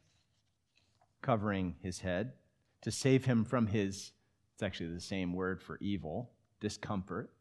covering 1.21 1.75
his 1.81 2.01
head 2.01 2.33
to 2.81 2.91
save 2.91 3.23
him 3.25 3.45
from 3.45 3.67
his, 3.67 4.11
it's 4.53 4.61
actually 4.61 4.93
the 4.93 4.99
same 4.99 5.33
word 5.33 5.61
for 5.61 5.77
evil, 5.79 6.31
discomfort. 6.59 7.31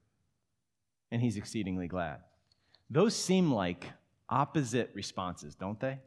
And 1.10 1.20
he's 1.20 1.36
exceedingly 1.36 1.88
glad. 1.88 2.20
Those 2.88 3.16
seem 3.16 3.52
like 3.52 3.86
opposite 4.28 4.92
responses, 4.94 5.56
don't 5.56 5.80
they? 5.80 5.98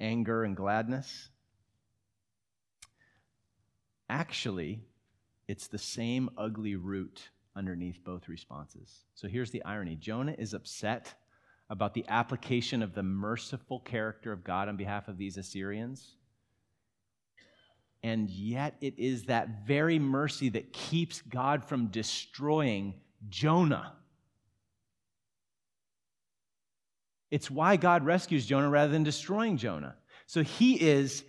Anger 0.00 0.42
and 0.42 0.56
gladness. 0.56 1.28
Actually, 4.08 4.80
it's 5.46 5.68
the 5.68 5.78
same 5.78 6.30
ugly 6.36 6.74
root 6.74 7.28
underneath 7.56 8.02
both 8.04 8.28
responses. 8.28 9.04
So 9.14 9.28
here's 9.28 9.50
the 9.50 9.64
irony 9.64 9.96
Jonah 9.96 10.34
is 10.38 10.54
upset 10.54 11.14
about 11.70 11.94
the 11.94 12.04
application 12.08 12.82
of 12.82 12.94
the 12.94 13.02
merciful 13.02 13.80
character 13.80 14.32
of 14.32 14.44
God 14.44 14.68
on 14.68 14.76
behalf 14.76 15.08
of 15.08 15.16
these 15.16 15.36
Assyrians. 15.36 16.16
And 18.02 18.28
yet, 18.28 18.74
it 18.80 18.98
is 18.98 19.24
that 19.24 19.66
very 19.66 19.98
mercy 19.98 20.48
that 20.50 20.72
keeps 20.72 21.22
God 21.22 21.64
from 21.64 21.86
destroying 21.86 22.94
Jonah. 23.28 23.92
It's 27.30 27.50
why 27.50 27.76
God 27.76 28.04
rescues 28.04 28.44
Jonah 28.44 28.68
rather 28.68 28.92
than 28.92 29.04
destroying 29.04 29.56
Jonah. 29.56 29.94
So 30.26 30.42
he 30.42 30.74
is 30.74 31.24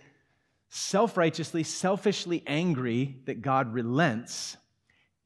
self 0.68 1.16
righteously, 1.16 1.62
selfishly 1.62 2.42
angry 2.46 3.20
that 3.26 3.40
God 3.40 3.72
relents, 3.72 4.56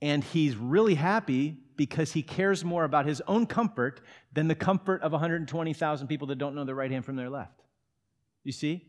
and 0.00 0.22
he's 0.22 0.56
really 0.56 0.94
happy 0.94 1.56
because 1.76 2.12
he 2.12 2.22
cares 2.22 2.64
more 2.64 2.84
about 2.84 3.06
his 3.06 3.22
own 3.26 3.46
comfort 3.46 4.00
than 4.32 4.48
the 4.48 4.54
comfort 4.54 5.02
of 5.02 5.12
120,000 5.12 6.08
people 6.08 6.26
that 6.28 6.38
don't 6.38 6.54
know 6.54 6.64
their 6.64 6.74
right 6.74 6.90
hand 6.90 7.04
from 7.04 7.16
their 7.16 7.30
left. 7.30 7.62
You 8.44 8.52
see? 8.52 8.87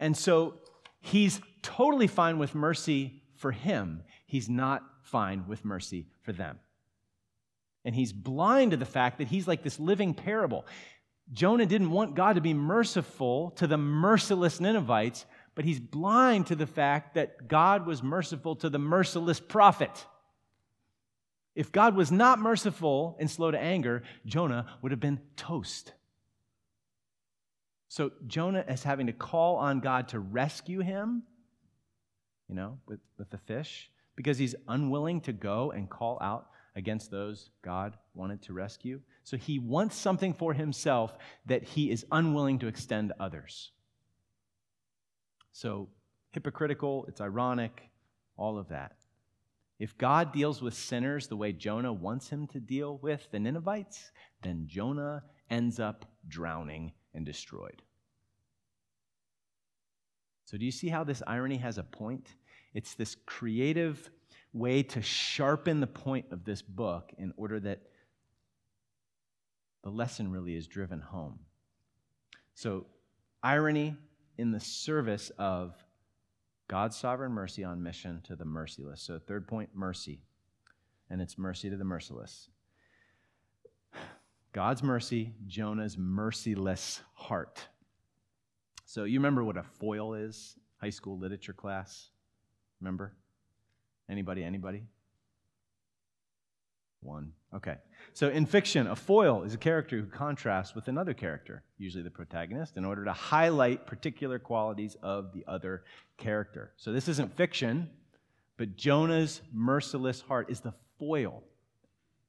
And 0.00 0.16
so 0.16 0.54
he's 1.00 1.40
totally 1.62 2.06
fine 2.06 2.38
with 2.38 2.54
mercy 2.54 3.22
for 3.36 3.52
him. 3.52 4.02
He's 4.26 4.48
not 4.48 4.82
fine 5.02 5.44
with 5.46 5.64
mercy 5.64 6.06
for 6.22 6.32
them. 6.32 6.58
And 7.84 7.94
he's 7.94 8.12
blind 8.12 8.70
to 8.70 8.76
the 8.76 8.84
fact 8.84 9.18
that 9.18 9.28
he's 9.28 9.48
like 9.48 9.62
this 9.62 9.78
living 9.78 10.14
parable. 10.14 10.64
Jonah 11.32 11.66
didn't 11.66 11.90
want 11.90 12.14
God 12.14 12.34
to 12.34 12.40
be 12.40 12.54
merciful 12.54 13.50
to 13.52 13.66
the 13.66 13.76
merciless 13.76 14.60
Ninevites, 14.60 15.24
but 15.54 15.64
he's 15.64 15.80
blind 15.80 16.46
to 16.46 16.56
the 16.56 16.66
fact 16.66 17.14
that 17.14 17.48
God 17.48 17.86
was 17.86 18.02
merciful 18.02 18.56
to 18.56 18.70
the 18.70 18.78
merciless 18.78 19.40
prophet. 19.40 20.06
If 21.54 21.70
God 21.70 21.94
was 21.94 22.10
not 22.10 22.38
merciful 22.38 23.16
and 23.20 23.30
slow 23.30 23.50
to 23.50 23.58
anger, 23.58 24.02
Jonah 24.24 24.66
would 24.80 24.92
have 24.92 25.00
been 25.00 25.20
toast. 25.36 25.92
So 27.88 28.12
Jonah 28.26 28.64
is 28.66 28.82
having 28.82 29.08
to 29.08 29.12
call 29.12 29.56
on 29.56 29.80
God 29.80 30.08
to 30.08 30.18
rescue 30.18 30.80
him, 30.80 31.24
you 32.48 32.54
know, 32.54 32.78
with, 32.86 33.00
with 33.18 33.28
the 33.28 33.36
fish, 33.36 33.90
because 34.16 34.38
he's 34.38 34.54
unwilling 34.66 35.20
to 35.22 35.32
go 35.32 35.72
and 35.72 35.90
call 35.90 36.18
out 36.22 36.48
against 36.74 37.10
those 37.10 37.50
God 37.60 37.98
wanted 38.14 38.40
to 38.42 38.54
rescue. 38.54 39.02
So 39.24 39.36
he 39.36 39.58
wants 39.58 39.94
something 39.94 40.32
for 40.32 40.54
himself 40.54 41.14
that 41.44 41.62
he 41.62 41.90
is 41.90 42.06
unwilling 42.10 42.58
to 42.60 42.66
extend 42.66 43.10
to 43.10 43.22
others. 43.22 43.72
So 45.52 45.88
hypocritical, 46.32 47.04
it's 47.08 47.20
ironic, 47.20 47.90
all 48.36 48.58
of 48.58 48.68
that. 48.68 48.96
If 49.78 49.98
God 49.98 50.32
deals 50.32 50.62
with 50.62 50.74
sinners 50.74 51.26
the 51.26 51.36
way 51.36 51.52
Jonah 51.52 51.92
wants 51.92 52.28
him 52.28 52.46
to 52.48 52.60
deal 52.60 52.98
with 53.02 53.28
the 53.30 53.40
Ninevites, 53.40 54.12
then 54.42 54.64
Jonah 54.66 55.24
ends 55.50 55.80
up 55.80 56.04
drowning 56.28 56.92
and 57.14 57.26
destroyed. 57.26 57.82
So, 60.44 60.56
do 60.56 60.64
you 60.64 60.70
see 60.70 60.88
how 60.88 61.02
this 61.02 61.22
irony 61.26 61.56
has 61.56 61.78
a 61.78 61.82
point? 61.82 62.28
It's 62.74 62.94
this 62.94 63.16
creative 63.26 64.10
way 64.52 64.82
to 64.82 65.02
sharpen 65.02 65.80
the 65.80 65.86
point 65.86 66.26
of 66.30 66.44
this 66.44 66.62
book 66.62 67.12
in 67.18 67.32
order 67.36 67.58
that 67.60 67.80
the 69.82 69.90
lesson 69.90 70.30
really 70.30 70.54
is 70.54 70.66
driven 70.66 71.00
home. 71.00 71.40
So, 72.54 72.86
irony 73.42 73.96
in 74.38 74.50
the 74.52 74.60
service 74.60 75.30
of 75.38 75.74
God's 76.68 76.96
sovereign 76.96 77.32
mercy 77.32 77.64
on 77.64 77.82
mission 77.82 78.20
to 78.24 78.36
the 78.36 78.44
merciless. 78.44 79.02
So, 79.02 79.18
third 79.18 79.46
point 79.46 79.70
mercy, 79.74 80.22
and 81.10 81.20
it's 81.20 81.36
mercy 81.36 81.68
to 81.70 81.76
the 81.76 81.84
merciless. 81.84 82.48
God's 84.52 84.82
mercy, 84.82 85.34
Jonah's 85.46 85.96
merciless 85.96 87.00
heart. 87.14 87.66
So, 88.84 89.04
you 89.04 89.18
remember 89.18 89.44
what 89.44 89.56
a 89.56 89.62
foil 89.62 90.14
is? 90.14 90.56
High 90.80 90.90
school 90.90 91.18
literature 91.18 91.52
class? 91.52 92.08
Remember? 92.80 93.14
Anybody, 94.10 94.42
anybody? 94.42 94.84
One. 97.02 97.32
Okay. 97.54 97.76
So 98.14 98.28
in 98.28 98.46
fiction, 98.46 98.86
a 98.86 98.96
foil 98.96 99.42
is 99.42 99.54
a 99.54 99.58
character 99.58 100.00
who 100.00 100.06
contrasts 100.06 100.74
with 100.74 100.88
another 100.88 101.12
character, 101.14 101.62
usually 101.78 102.02
the 102.02 102.10
protagonist, 102.10 102.76
in 102.76 102.84
order 102.84 103.04
to 103.04 103.12
highlight 103.12 103.86
particular 103.86 104.38
qualities 104.38 104.96
of 105.02 105.32
the 105.32 105.44
other 105.46 105.84
character. 106.16 106.72
So 106.76 106.92
this 106.92 107.08
isn't 107.08 107.36
fiction, 107.36 107.90
but 108.56 108.76
Jonah's 108.76 109.42
merciless 109.52 110.20
heart 110.20 110.50
is 110.50 110.60
the 110.60 110.74
foil, 110.98 111.42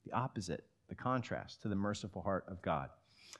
the 0.05 0.13
opposite, 0.13 0.65
the 0.89 0.95
contrast 0.95 1.61
to 1.61 1.67
the 1.69 1.75
merciful 1.75 2.21
heart 2.21 2.45
of 2.47 2.61
God. 2.61 2.89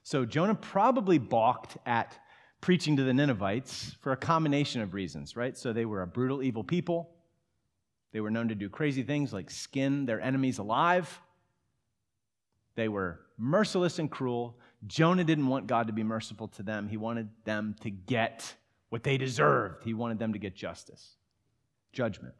So 0.03 0.25
Jonah 0.25 0.55
probably 0.55 1.17
balked 1.17 1.77
at 1.85 2.17
preaching 2.61 2.97
to 2.97 3.03
the 3.03 3.13
Ninevites 3.13 3.95
for 4.01 4.11
a 4.11 4.17
combination 4.17 4.81
of 4.81 4.93
reasons, 4.93 5.35
right? 5.35 5.57
So 5.57 5.73
they 5.73 5.85
were 5.85 6.01
a 6.01 6.07
brutal, 6.07 6.43
evil 6.43 6.63
people. 6.63 7.09
They 8.11 8.21
were 8.21 8.31
known 8.31 8.49
to 8.49 8.55
do 8.55 8.69
crazy 8.69 9.03
things 9.03 9.33
like 9.33 9.49
skin 9.49 10.05
their 10.05 10.21
enemies 10.21 10.59
alive. 10.59 11.19
They 12.75 12.87
were 12.87 13.19
merciless 13.37 13.99
and 13.99 14.09
cruel. 14.09 14.57
Jonah 14.87 15.23
didn't 15.23 15.47
want 15.47 15.67
God 15.67 15.87
to 15.87 15.93
be 15.93 16.03
merciful 16.03 16.47
to 16.49 16.63
them. 16.63 16.87
He 16.87 16.97
wanted 16.97 17.29
them 17.45 17.75
to 17.81 17.89
get 17.89 18.53
what 18.89 19.03
they 19.03 19.17
deserved. 19.17 19.83
He 19.83 19.93
wanted 19.93 20.19
them 20.19 20.33
to 20.33 20.39
get 20.39 20.55
justice, 20.55 21.15
judgment. 21.91 22.35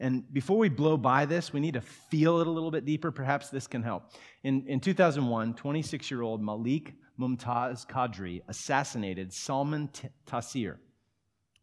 And 0.00 0.30
before 0.32 0.58
we 0.58 0.68
blow 0.68 0.96
by 0.96 1.26
this, 1.26 1.52
we 1.52 1.60
need 1.60 1.74
to 1.74 1.80
feel 1.80 2.40
it 2.40 2.46
a 2.46 2.50
little 2.50 2.72
bit 2.72 2.84
deeper. 2.84 3.12
Perhaps 3.12 3.50
this 3.50 3.66
can 3.68 3.82
help. 3.82 4.10
In, 4.42 4.66
in 4.66 4.80
2001, 4.80 5.54
26 5.54 6.10
year 6.10 6.22
old 6.22 6.42
Malik 6.42 6.94
Mumtaz 7.20 7.86
Qadri 7.86 8.42
assassinated 8.48 9.32
Salman 9.32 9.88
Taseer, 10.26 10.78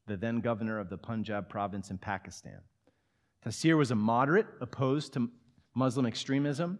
the 0.08 0.16
then 0.16 0.40
governor 0.40 0.80
of 0.80 0.90
the 0.90 0.98
Punjab 0.98 1.50
province 1.50 1.90
in 1.90 1.98
Pakistan. 1.98 2.60
Taseer 3.46 3.78
was 3.78 3.92
a 3.92 3.96
moderate 3.96 4.48
opposed 4.62 5.14
to 5.14 5.30
Muslim 5.76 6.06
extremism. 6.06 6.80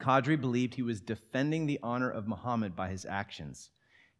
Qadri 0.00 0.40
believed 0.40 0.74
he 0.74 0.82
was 0.82 1.00
defending 1.00 1.66
the 1.66 1.78
honor 1.82 2.10
of 2.10 2.26
Muhammad 2.26 2.74
by 2.74 2.88
his 2.88 3.04
actions. 3.04 3.70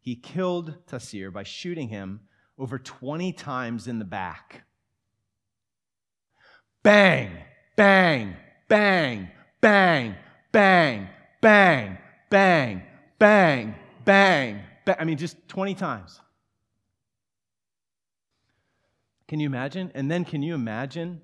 He 0.01 0.15
killed 0.15 0.75
Taseer 0.87 1.33
by 1.33 1.43
shooting 1.43 1.89
him 1.89 2.21
over 2.59 2.79
20 2.79 3.33
times 3.33 3.89
in 3.89 3.99
the 3.99 4.05
back. 4.05 4.65
Bang, 6.83 7.39
bang, 7.77 8.37
bang, 8.69 9.31
bang, 9.61 10.17
bang, 10.53 11.09
bang, 11.41 11.99
bang, 12.31 12.83
bang, 13.19 13.75
bang, 14.05 14.63
bang. 14.85 14.97
I 14.99 15.05
mean, 15.05 15.17
just 15.17 15.37
20 15.49 15.75
times. 15.75 16.21
Can 19.27 19.41
you 19.41 19.47
imagine? 19.47 19.91
And 19.95 20.11
then 20.11 20.25
can 20.25 20.43
you 20.43 20.55
imagine 20.55 21.23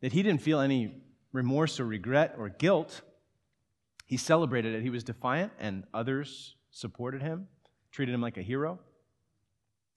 that 0.00 0.12
he 0.12 0.22
didn't 0.22 0.42
feel 0.42 0.60
any 0.60 1.02
remorse 1.36 1.78
or 1.78 1.84
regret 1.84 2.34
or 2.38 2.48
guilt. 2.48 3.02
He 4.06 4.16
celebrated 4.16 4.74
it. 4.74 4.82
He 4.82 4.90
was 4.90 5.04
defiant, 5.04 5.52
and 5.60 5.84
others 5.92 6.56
supported 6.70 7.22
him, 7.22 7.46
treated 7.92 8.14
him 8.14 8.22
like 8.22 8.38
a 8.38 8.42
hero. 8.42 8.80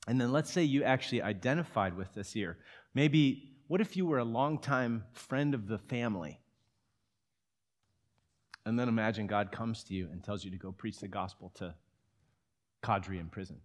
And 0.07 0.19
then 0.19 0.31
let's 0.31 0.51
say 0.51 0.63
you 0.63 0.83
actually 0.83 1.21
identified 1.21 1.95
with 1.95 2.13
Taseer. 2.13 2.55
Maybe, 2.93 3.53
what 3.67 3.81
if 3.81 3.95
you 3.95 4.05
were 4.05 4.19
a 4.19 4.23
longtime 4.23 5.03
friend 5.13 5.53
of 5.53 5.67
the 5.67 5.77
family? 5.77 6.39
And 8.65 8.77
then 8.77 8.89
imagine 8.89 9.27
God 9.27 9.51
comes 9.51 9.83
to 9.85 9.93
you 9.93 10.09
and 10.11 10.23
tells 10.23 10.43
you 10.43 10.51
to 10.51 10.57
go 10.57 10.71
preach 10.71 10.99
the 10.99 11.07
gospel 11.07 11.51
to 11.55 11.73
Qadri 12.83 13.19
in 13.19 13.29
prison. 13.29 13.57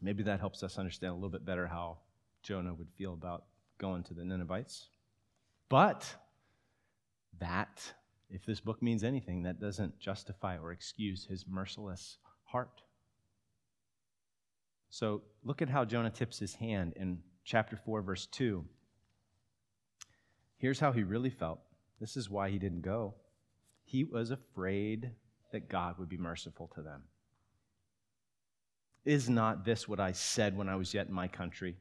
Maybe 0.00 0.22
that 0.22 0.40
helps 0.40 0.62
us 0.62 0.78
understand 0.78 1.10
a 1.10 1.14
little 1.14 1.28
bit 1.28 1.44
better 1.44 1.66
how 1.66 1.98
Jonah 2.42 2.74
would 2.74 2.90
feel 2.96 3.14
about 3.14 3.44
going 3.78 4.02
to 4.04 4.14
the 4.14 4.24
Ninevites. 4.24 4.88
But 5.68 6.14
that, 7.38 7.92
if 8.28 8.44
this 8.44 8.60
book 8.60 8.82
means 8.82 9.04
anything, 9.04 9.42
that 9.42 9.60
doesn't 9.60 9.98
justify 9.98 10.58
or 10.58 10.72
excuse 10.72 11.24
his 11.24 11.44
merciless 11.48 12.18
heart. 12.44 12.82
So 14.90 15.22
look 15.44 15.62
at 15.62 15.68
how 15.68 15.84
Jonah 15.84 16.10
tips 16.10 16.38
his 16.38 16.54
hand 16.54 16.94
in 16.96 17.20
chapter 17.44 17.76
4, 17.76 18.02
verse 18.02 18.26
2. 18.26 18.64
Here's 20.58 20.80
how 20.80 20.92
he 20.92 21.02
really 21.02 21.30
felt. 21.30 21.60
This 22.00 22.16
is 22.16 22.28
why 22.28 22.50
he 22.50 22.58
didn't 22.58 22.82
go. 22.82 23.14
He 23.84 24.04
was 24.04 24.30
afraid 24.30 25.10
that 25.52 25.68
God 25.68 25.98
would 25.98 26.08
be 26.08 26.16
merciful 26.16 26.70
to 26.74 26.82
them. 26.82 27.02
Is 29.04 29.28
not 29.30 29.64
this 29.64 29.88
what 29.88 30.00
I 30.00 30.12
said 30.12 30.56
when 30.56 30.68
I 30.68 30.76
was 30.76 30.92
yet 30.92 31.06
in 31.06 31.14
my 31.14 31.28
country? 31.28 31.76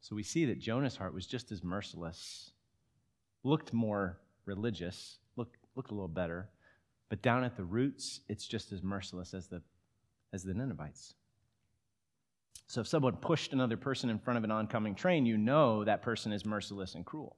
So 0.00 0.16
we 0.16 0.22
see 0.22 0.46
that 0.46 0.58
Jonah's 0.58 0.96
heart 0.96 1.14
was 1.14 1.26
just 1.26 1.52
as 1.52 1.62
merciless, 1.62 2.52
looked 3.44 3.72
more 3.72 4.18
religious, 4.46 5.18
looked, 5.36 5.56
looked 5.76 5.90
a 5.90 5.94
little 5.94 6.08
better, 6.08 6.48
but 7.08 7.22
down 7.22 7.44
at 7.44 7.56
the 7.56 7.64
roots, 7.64 8.20
it's 8.28 8.46
just 8.46 8.72
as 8.72 8.82
merciless 8.82 9.34
as 9.34 9.48
the, 9.48 9.60
as 10.32 10.42
the 10.42 10.54
Ninevites. 10.54 11.14
So 12.66 12.80
if 12.80 12.86
someone 12.86 13.16
pushed 13.16 13.52
another 13.52 13.76
person 13.76 14.10
in 14.10 14.18
front 14.18 14.38
of 14.38 14.44
an 14.44 14.52
oncoming 14.52 14.94
train, 14.94 15.26
you 15.26 15.36
know 15.36 15.84
that 15.84 16.02
person 16.02 16.32
is 16.32 16.46
merciless 16.46 16.94
and 16.94 17.04
cruel. 17.04 17.36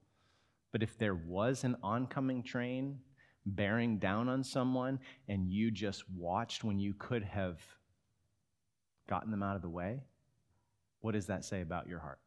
But 0.72 0.82
if 0.82 0.98
there 0.98 1.14
was 1.14 1.64
an 1.64 1.76
oncoming 1.82 2.42
train 2.42 2.98
bearing 3.44 3.98
down 3.98 4.28
on 4.28 4.44
someone 4.44 5.00
and 5.28 5.50
you 5.50 5.70
just 5.70 6.08
watched 6.10 6.64
when 6.64 6.78
you 6.78 6.94
could 6.98 7.24
have 7.24 7.58
gotten 9.08 9.30
them 9.30 9.42
out 9.42 9.56
of 9.56 9.62
the 9.62 9.68
way, 9.68 10.00
what 11.00 11.12
does 11.12 11.26
that 11.26 11.44
say 11.44 11.60
about 11.60 11.88
your 11.88 11.98
heart? 11.98 12.20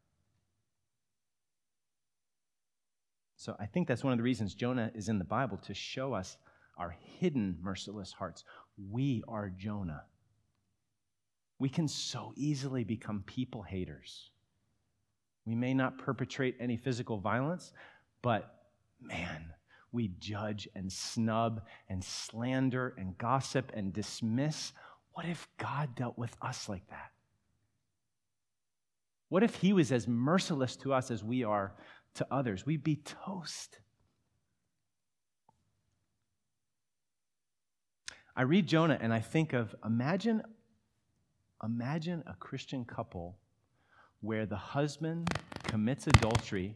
So 3.37 3.55
I 3.59 3.65
think 3.65 3.87
that's 3.87 4.03
one 4.03 4.13
of 4.13 4.17
the 4.17 4.23
reasons 4.23 4.55
Jonah 4.55 4.91
is 4.95 5.09
in 5.09 5.19
the 5.19 5.25
Bible 5.25 5.57
to 5.65 5.73
show 5.73 6.13
us 6.13 6.37
our 6.77 6.95
hidden 7.19 7.57
merciless 7.61 8.13
hearts. 8.13 8.43
We 8.91 9.23
are 9.27 9.49
Jonah. 9.49 10.03
We 11.59 11.69
can 11.69 11.87
so 11.87 12.33
easily 12.35 12.83
become 12.83 13.23
people 13.25 13.61
haters. 13.61 14.29
We 15.45 15.55
may 15.55 15.73
not 15.73 15.97
perpetrate 15.97 16.55
any 16.59 16.75
physical 16.75 17.19
violence, 17.19 17.71
but 18.21 18.55
man, 19.01 19.53
we 19.91 20.11
judge 20.19 20.67
and 20.75 20.91
snub 20.91 21.61
and 21.87 22.03
slander 22.03 22.93
and 22.97 23.17
gossip 23.17 23.71
and 23.73 23.93
dismiss. 23.93 24.73
What 25.13 25.25
if 25.25 25.47
God 25.57 25.95
dealt 25.95 26.17
with 26.17 26.35
us 26.41 26.67
like 26.67 26.87
that? 26.89 27.11
What 29.29 29.43
if 29.43 29.55
He 29.55 29.71
was 29.71 29.91
as 29.91 30.07
merciless 30.07 30.75
to 30.77 30.93
us 30.93 31.11
as 31.11 31.23
we 31.23 31.43
are 31.43 31.73
to 32.15 32.27
others? 32.31 32.65
We'd 32.65 32.83
be 32.83 32.97
toast. 32.97 33.79
I 38.35 38.41
read 38.41 38.67
Jonah 38.67 38.97
and 38.99 39.13
I 39.13 39.19
think 39.19 39.53
of 39.53 39.73
imagine, 39.85 40.41
imagine 41.63 42.23
a 42.27 42.33
Christian 42.33 42.83
couple 42.83 43.37
where 44.19 44.45
the 44.45 44.57
husband 44.57 45.29
commits 45.63 46.07
adultery 46.07 46.75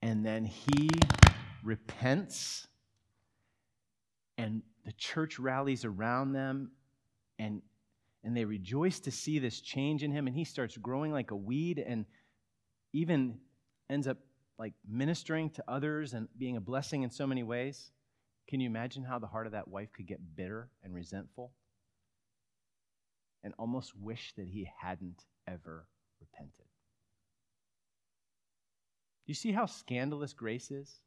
and 0.00 0.24
then 0.24 0.44
he 0.44 0.88
repents 1.64 2.68
and 4.38 4.62
the 4.84 4.92
church 4.92 5.38
rallies 5.38 5.84
around 5.84 6.32
them 6.32 6.70
and 7.38 7.62
and 8.24 8.36
they 8.36 8.44
rejoice 8.44 9.00
to 9.00 9.10
see 9.10 9.40
this 9.40 9.60
change 9.60 10.04
in 10.04 10.12
him 10.12 10.28
and 10.28 10.36
he 10.36 10.44
starts 10.44 10.76
growing 10.76 11.10
like 11.10 11.32
a 11.32 11.36
weed 11.36 11.78
and 11.80 12.04
even 12.92 13.38
ends 13.90 14.06
up 14.06 14.18
like 14.58 14.74
ministering 14.88 15.50
to 15.50 15.64
others 15.66 16.12
and 16.12 16.28
being 16.38 16.56
a 16.56 16.60
blessing 16.60 17.02
in 17.02 17.10
so 17.10 17.26
many 17.26 17.42
ways 17.42 17.90
can 18.48 18.60
you 18.60 18.68
imagine 18.68 19.04
how 19.04 19.18
the 19.18 19.26
heart 19.26 19.46
of 19.46 19.52
that 19.52 19.68
wife 19.68 19.92
could 19.92 20.06
get 20.06 20.36
bitter 20.36 20.68
and 20.82 20.94
resentful 20.94 21.52
and 23.44 23.54
almost 23.58 23.92
wish 23.96 24.32
that 24.36 24.48
he 24.48 24.68
hadn't 24.80 25.24
ever 25.48 25.86
repented 26.20 26.66
do 29.24 29.30
you 29.30 29.34
see 29.34 29.52
how 29.52 29.66
scandalous 29.66 30.32
grace 30.32 30.70
is 30.70 31.00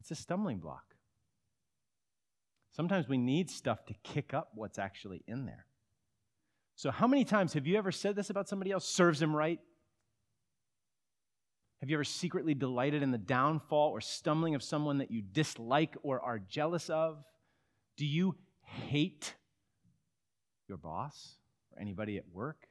it's 0.00 0.10
a 0.10 0.14
stumbling 0.14 0.58
block 0.58 0.90
Sometimes 2.72 3.08
we 3.08 3.18
need 3.18 3.50
stuff 3.50 3.84
to 3.86 3.94
kick 4.02 4.32
up 4.32 4.50
what's 4.54 4.78
actually 4.78 5.22
in 5.26 5.44
there. 5.44 5.66
So, 6.76 6.90
how 6.90 7.06
many 7.06 7.24
times 7.24 7.52
have 7.54 7.66
you 7.66 7.76
ever 7.76 7.92
said 7.92 8.16
this 8.16 8.30
about 8.30 8.48
somebody 8.48 8.70
else? 8.70 8.88
Serves 8.88 9.20
him 9.20 9.34
right? 9.36 9.60
Have 11.80 11.88
you 11.88 11.96
ever 11.96 12.04
secretly 12.04 12.54
delighted 12.54 13.02
in 13.02 13.10
the 13.10 13.18
downfall 13.18 13.90
or 13.90 14.00
stumbling 14.00 14.54
of 14.54 14.62
someone 14.62 14.98
that 14.98 15.10
you 15.10 15.22
dislike 15.22 15.96
or 16.02 16.20
are 16.20 16.38
jealous 16.38 16.90
of? 16.90 17.24
Do 17.96 18.04
you 18.04 18.34
hate 18.62 19.34
your 20.68 20.76
boss 20.76 21.36
or 21.72 21.80
anybody 21.80 22.18
at 22.18 22.24
work? 22.32 22.68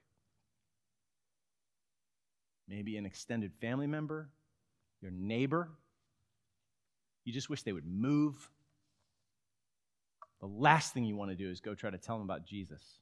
Maybe 2.68 2.98
an 2.98 3.06
extended 3.06 3.52
family 3.60 3.88
member, 3.88 4.30
your 5.02 5.12
neighbor. 5.12 5.72
You 7.26 7.34
just 7.34 7.50
wish 7.50 7.64
they 7.64 7.74
would 7.74 7.88
move 7.88 8.50
the 10.40 10.48
last 10.48 10.94
thing 10.94 11.04
you 11.04 11.16
want 11.16 11.32
to 11.32 11.36
do 11.36 11.50
is 11.50 11.60
go 11.60 11.76
try 11.76 11.90
to 11.90 11.98
tell 11.98 12.18
them 12.18 12.24
about 12.24 12.46
Jesus. 12.46 13.00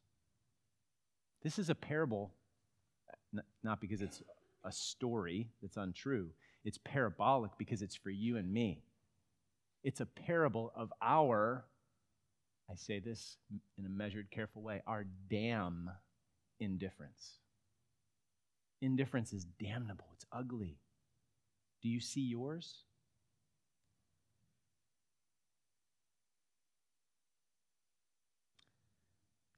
This 1.44 1.60
is 1.60 1.70
a 1.70 1.76
parable, 1.76 2.32
not 3.64 3.80
because 3.80 4.02
it's 4.02 4.24
a 4.68 4.72
story 4.72 5.50
that's 5.62 5.78
untrue. 5.78 6.30
It's 6.66 6.80
parabolic 6.84 7.52
because 7.58 7.82
it's 7.82 7.96
for 7.96 8.10
you 8.10 8.38
and 8.38 8.52
me. 8.52 8.84
It's 9.84 10.02
a 10.02 10.06
parable 10.06 10.72
of 10.76 10.92
our, 11.02 11.66
I 12.70 12.76
say 12.76 13.00
this 13.00 13.38
in 13.78 13.86
a 13.86 13.90
measured, 13.90 14.30
careful 14.32 14.62
way, 14.62 14.82
our 14.86 15.06
damn 15.30 15.90
indifference. 16.60 17.38
Indifference 18.82 19.34
is 19.34 19.46
damnable, 19.60 20.08
it's 20.14 20.26
ugly. 20.32 20.78
Do 21.82 21.90
you 21.90 22.00
see 22.00 22.22
yours? 22.22 22.84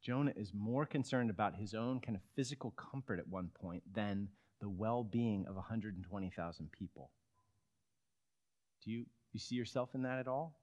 Jonah 0.01 0.33
is 0.35 0.53
more 0.53 0.85
concerned 0.85 1.29
about 1.29 1.55
his 1.55 1.73
own 1.73 1.99
kind 1.99 2.15
of 2.15 2.21
physical 2.35 2.71
comfort 2.71 3.19
at 3.19 3.27
one 3.27 3.49
point 3.61 3.83
than 3.93 4.29
the 4.61 4.69
well 4.69 5.03
being 5.03 5.45
of 5.47 5.55
120,000 5.55 6.71
people. 6.71 7.09
Do 8.83 8.91
you, 8.91 9.05
you 9.33 9.39
see 9.39 9.55
yourself 9.55 9.89
in 9.93 10.03
that 10.03 10.19
at 10.19 10.27
all? 10.27 10.59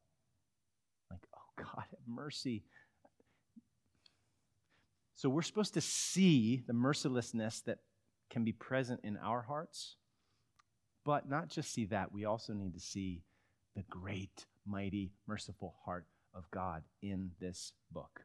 Like, 1.11 1.27
oh 1.35 1.63
God, 1.63 1.85
have 1.91 2.01
mercy. 2.07 2.65
So 5.15 5.29
we're 5.29 5.43
supposed 5.43 5.75
to 5.75 5.81
see 5.81 6.63
the 6.67 6.75
mercilessness 6.75 7.61
that 7.63 7.79
can 8.29 8.45
be 8.45 8.53
present 8.53 9.01
in 9.03 9.17
our 9.17 9.43
hearts, 9.43 9.97
but 11.05 11.29
not 11.29 11.49
just 11.49 11.73
see 11.73 11.87
that, 11.87 12.13
we 12.13 12.25
also 12.25 12.53
need 12.53 12.75
to 12.75 12.81
see 12.81 13.23
the 13.75 13.83
great, 13.89 14.45
mighty, 14.67 15.13
merciful 15.27 15.75
heart 15.85 16.07
of 16.35 16.51
God 16.51 16.83
in 17.03 17.31
this 17.41 17.73
book. 17.91 18.23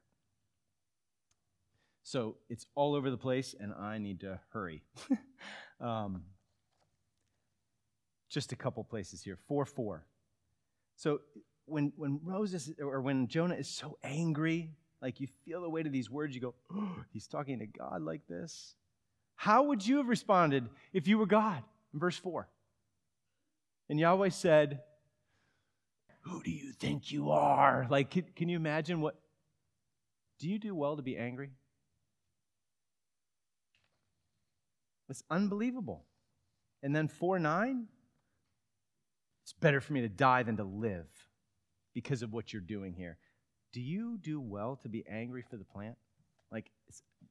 So 2.03 2.37
it's 2.49 2.65
all 2.75 2.95
over 2.95 3.09
the 3.09 3.17
place, 3.17 3.55
and 3.59 3.73
I 3.73 3.97
need 3.97 4.21
to 4.21 4.39
hurry. 4.51 4.81
um, 5.79 6.23
just 8.29 8.51
a 8.51 8.55
couple 8.55 8.83
places 8.83 9.21
here. 9.21 9.37
4 9.47 9.65
4. 9.65 10.05
So 10.95 11.21
when, 11.65 11.93
when 11.95 12.19
Moses 12.23 12.71
or 12.79 13.01
when 13.01 13.27
Jonah 13.27 13.55
is 13.55 13.67
so 13.67 13.97
angry, 14.03 14.71
like 15.01 15.19
you 15.19 15.27
feel 15.45 15.61
the 15.61 15.69
weight 15.69 15.85
of 15.85 15.91
these 15.91 16.09
words, 16.09 16.33
you 16.35 16.41
go, 16.41 16.53
oh, 16.73 16.95
he's 17.11 17.27
talking 17.27 17.59
to 17.59 17.65
God 17.65 18.01
like 18.01 18.25
this. 18.27 18.75
How 19.35 19.63
would 19.63 19.85
you 19.85 19.97
have 19.97 20.07
responded 20.07 20.69
if 20.93 21.07
you 21.07 21.17
were 21.17 21.25
God? 21.25 21.63
In 21.93 21.99
verse 21.99 22.17
4. 22.17 22.47
And 23.89 23.99
Yahweh 23.99 24.29
said, 24.29 24.81
Who 26.21 26.41
do 26.43 26.51
you 26.51 26.71
think 26.71 27.11
you 27.11 27.31
are? 27.31 27.87
Like, 27.89 28.11
can, 28.11 28.25
can 28.35 28.47
you 28.47 28.55
imagine 28.55 29.01
what? 29.01 29.19
Do 30.39 30.47
you 30.47 30.59
do 30.59 30.73
well 30.73 30.95
to 30.95 31.01
be 31.01 31.17
angry? 31.17 31.49
It's 35.11 35.23
unbelievable. 35.29 36.05
And 36.81 36.95
then 36.95 37.07
4 37.07 37.37
9, 37.37 37.85
it's 39.43 39.53
better 39.53 39.81
for 39.81 39.93
me 39.93 40.01
to 40.01 40.09
die 40.09 40.43
than 40.43 40.57
to 40.57 40.63
live 40.63 41.07
because 41.93 42.23
of 42.23 42.31
what 42.33 42.51
you're 42.51 42.61
doing 42.61 42.93
here. 42.93 43.17
Do 43.73 43.81
you 43.81 44.17
do 44.17 44.39
well 44.39 44.77
to 44.77 44.89
be 44.89 45.05
angry 45.07 45.43
for 45.47 45.57
the 45.57 45.65
plant? 45.65 45.97
Like 46.51 46.71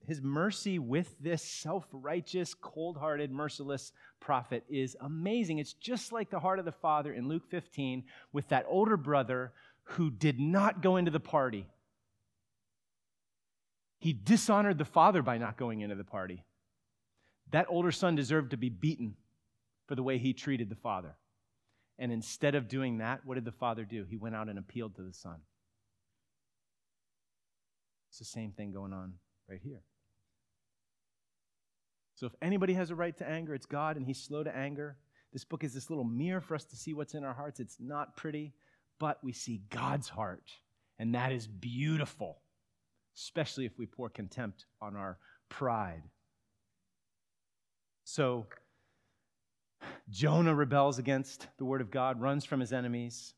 his 0.06 0.20
mercy 0.22 0.78
with 0.78 1.14
this 1.20 1.42
self 1.42 1.86
righteous, 1.90 2.54
cold 2.54 2.98
hearted, 2.98 3.32
merciless 3.32 3.92
prophet 4.20 4.64
is 4.68 4.96
amazing. 5.00 5.58
It's 5.58 5.72
just 5.72 6.12
like 6.12 6.30
the 6.30 6.40
heart 6.40 6.58
of 6.58 6.66
the 6.66 6.72
father 6.72 7.12
in 7.12 7.28
Luke 7.28 7.46
15 7.48 8.04
with 8.32 8.48
that 8.48 8.66
older 8.68 8.98
brother 8.98 9.52
who 9.84 10.10
did 10.10 10.38
not 10.38 10.82
go 10.82 10.96
into 10.96 11.10
the 11.10 11.18
party. 11.18 11.66
He 14.00 14.12
dishonored 14.12 14.78
the 14.78 14.84
father 14.84 15.22
by 15.22 15.38
not 15.38 15.56
going 15.56 15.80
into 15.80 15.96
the 15.96 16.04
party. 16.04 16.44
That 17.50 17.66
older 17.68 17.92
son 17.92 18.14
deserved 18.14 18.50
to 18.50 18.56
be 18.56 18.68
beaten 18.68 19.14
for 19.86 19.94
the 19.94 20.02
way 20.02 20.18
he 20.18 20.32
treated 20.32 20.68
the 20.68 20.76
father. 20.76 21.16
And 21.98 22.12
instead 22.12 22.54
of 22.54 22.68
doing 22.68 22.98
that, 22.98 23.20
what 23.24 23.34
did 23.34 23.44
the 23.44 23.52
father 23.52 23.84
do? 23.84 24.04
He 24.08 24.16
went 24.16 24.34
out 24.34 24.48
and 24.48 24.58
appealed 24.58 24.96
to 24.96 25.02
the 25.02 25.12
son. 25.12 25.36
It's 28.08 28.18
the 28.18 28.24
same 28.24 28.52
thing 28.52 28.72
going 28.72 28.92
on 28.92 29.14
right 29.48 29.60
here. 29.62 29.82
So 32.14 32.26
if 32.26 32.32
anybody 32.42 32.74
has 32.74 32.90
a 32.90 32.94
right 32.94 33.16
to 33.18 33.28
anger, 33.28 33.54
it's 33.54 33.66
God, 33.66 33.96
and 33.96 34.06
He's 34.06 34.22
slow 34.22 34.42
to 34.42 34.54
anger. 34.54 34.96
This 35.32 35.44
book 35.44 35.64
is 35.64 35.72
this 35.72 35.90
little 35.90 36.04
mirror 36.04 36.40
for 36.40 36.54
us 36.54 36.64
to 36.64 36.76
see 36.76 36.92
what's 36.92 37.14
in 37.14 37.24
our 37.24 37.32
hearts. 37.32 37.60
It's 37.60 37.78
not 37.80 38.16
pretty, 38.16 38.52
but 38.98 39.22
we 39.22 39.32
see 39.32 39.62
God's 39.70 40.08
heart, 40.08 40.50
and 40.98 41.14
that 41.14 41.32
is 41.32 41.46
beautiful, 41.46 42.42
especially 43.16 43.64
if 43.64 43.78
we 43.78 43.86
pour 43.86 44.08
contempt 44.08 44.66
on 44.82 44.96
our 44.96 45.18
pride. 45.48 46.02
So 48.12 48.46
Jonah 50.08 50.52
rebels 50.52 50.98
against 50.98 51.46
the 51.58 51.64
word 51.64 51.80
of 51.80 51.92
God, 51.92 52.20
runs 52.20 52.44
from 52.44 52.58
his 52.58 52.72
enemies, 52.72 53.34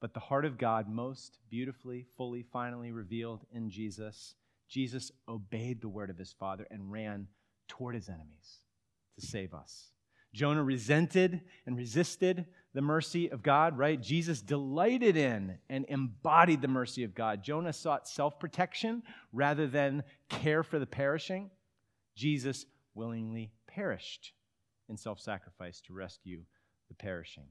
but 0.00 0.14
the 0.14 0.20
heart 0.20 0.46
of 0.46 0.56
God, 0.56 0.88
most 0.88 1.38
beautifully, 1.50 2.06
fully, 2.16 2.42
finally 2.42 2.92
revealed 2.92 3.44
in 3.52 3.68
Jesus, 3.68 4.34
Jesus 4.70 5.12
obeyed 5.28 5.82
the 5.82 5.90
word 5.90 6.08
of 6.08 6.16
his 6.16 6.32
Father 6.32 6.66
and 6.70 6.90
ran 6.90 7.26
toward 7.68 7.94
his 7.94 8.08
enemies 8.08 8.62
to 9.20 9.26
save 9.26 9.52
us. 9.52 9.90
Jonah 10.32 10.64
resented 10.64 11.42
and 11.66 11.76
resisted 11.76 12.46
the 12.72 12.80
mercy 12.80 13.30
of 13.30 13.42
God, 13.42 13.76
right? 13.76 14.00
Jesus 14.00 14.40
delighted 14.40 15.18
in 15.18 15.58
and 15.68 15.84
embodied 15.90 16.62
the 16.62 16.68
mercy 16.68 17.04
of 17.04 17.14
God. 17.14 17.44
Jonah 17.44 17.74
sought 17.74 18.08
self 18.08 18.40
protection 18.40 19.02
rather 19.34 19.66
than 19.66 20.04
care 20.30 20.62
for 20.62 20.78
the 20.78 20.86
perishing. 20.86 21.50
Jesus 22.14 22.64
willingly 22.94 23.52
perished 23.76 24.32
in 24.88 24.96
self 24.96 25.20
sacrifice 25.20 25.80
to 25.82 25.92
rescue 25.92 26.42
the 26.88 26.94
perishing. 26.94 27.44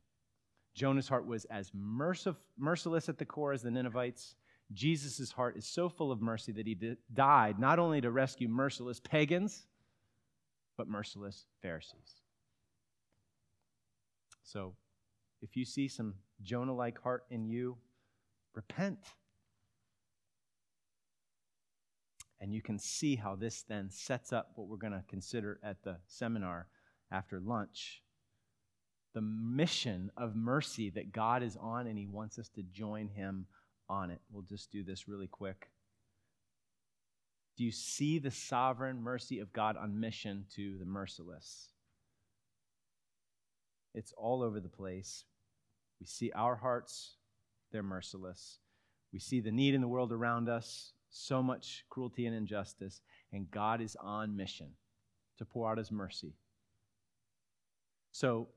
Jonah's 0.74 1.08
heart 1.08 1.26
was 1.26 1.46
as 1.46 1.72
mercif- 1.72 2.36
merciless 2.58 3.08
at 3.08 3.18
the 3.18 3.26
core 3.26 3.54
as 3.54 3.62
the 3.62 3.72
Ninevites. 3.72 4.36
Jesus' 4.74 5.32
heart 5.32 5.56
is 5.56 5.68
so 5.68 5.88
full 5.88 6.12
of 6.12 6.22
mercy 6.22 6.52
that 6.52 6.66
he 6.66 6.74
di- 6.74 6.98
died 7.14 7.60
not 7.60 7.78
only 7.78 8.02
to 8.02 8.10
rescue 8.10 8.48
merciless 8.48 9.00
pagans, 9.00 9.68
but 10.78 10.88
merciless 10.88 11.46
Pharisees. 11.62 12.22
So, 14.44 14.74
if 15.42 15.56
you 15.56 15.64
see 15.64 15.88
some 15.88 16.16
Jonah 16.42 16.74
like 16.74 17.00
heart 17.00 17.24
in 17.30 17.46
you, 17.46 17.78
repent. 18.56 18.98
And 22.40 22.54
you 22.54 22.62
can 22.62 22.78
see 22.78 23.16
how 23.16 23.36
this 23.36 23.64
then 23.64 23.90
sets 23.90 24.34
up 24.34 24.52
what 24.56 24.68
we're 24.68 24.78
going 24.78 24.94
to 24.94 25.04
consider 25.08 25.60
at 25.64 25.84
the 25.84 25.98
seminar 26.08 26.68
after 27.12 27.40
lunch 27.40 28.02
the 29.16 29.22
mission 29.22 30.12
of 30.18 30.36
mercy 30.36 30.90
that 30.92 31.14
God 31.14 31.42
is 31.42 31.58
on, 31.60 31.88
and 31.88 31.98
He 31.98 32.06
wants 32.06 32.38
us 32.38 32.50
to 32.50 32.62
join 32.62 33.08
Him 33.08 33.48
on 33.90 34.12
it. 34.12 34.20
We'll 34.30 34.44
just 34.44 34.72
do 34.72 34.84
this 34.84 35.08
really 35.08 35.28
quick. 35.28 35.70
Do 37.58 37.64
you 37.64 37.72
see 37.72 38.20
the 38.20 38.32
sovereign 38.32 39.02
mercy 39.02 39.40
of 39.40 39.54
God 39.54 39.78
on 39.78 40.02
mission 40.02 40.46
to 40.56 40.78
the 40.78 40.86
merciless? 40.86 41.70
It's 43.94 44.14
all 44.18 44.44
over 44.44 44.60
the 44.60 44.68
place. 44.68 45.24
We 46.02 46.06
see 46.06 46.34
our 46.36 46.58
hearts, 46.58 47.16
they're 47.72 47.82
merciless. 47.82 48.60
We 49.14 49.20
see 49.20 49.40
the 49.40 49.52
need 49.52 49.74
in 49.74 49.80
the 49.80 49.88
world 49.88 50.12
around 50.12 50.50
us, 50.50 50.92
so 51.16 51.42
much 51.42 51.86
cruelty 51.90 52.26
and 52.26 52.36
injustice, 52.36 53.02
and 53.32 53.50
God 53.50 53.82
is 53.82 53.96
on 54.02 54.36
mission 54.36 54.72
to 55.38 55.46
pour 55.46 55.72
out 55.72 55.78
his 55.78 55.92
mercy. 55.92 56.34
So, 58.12 58.50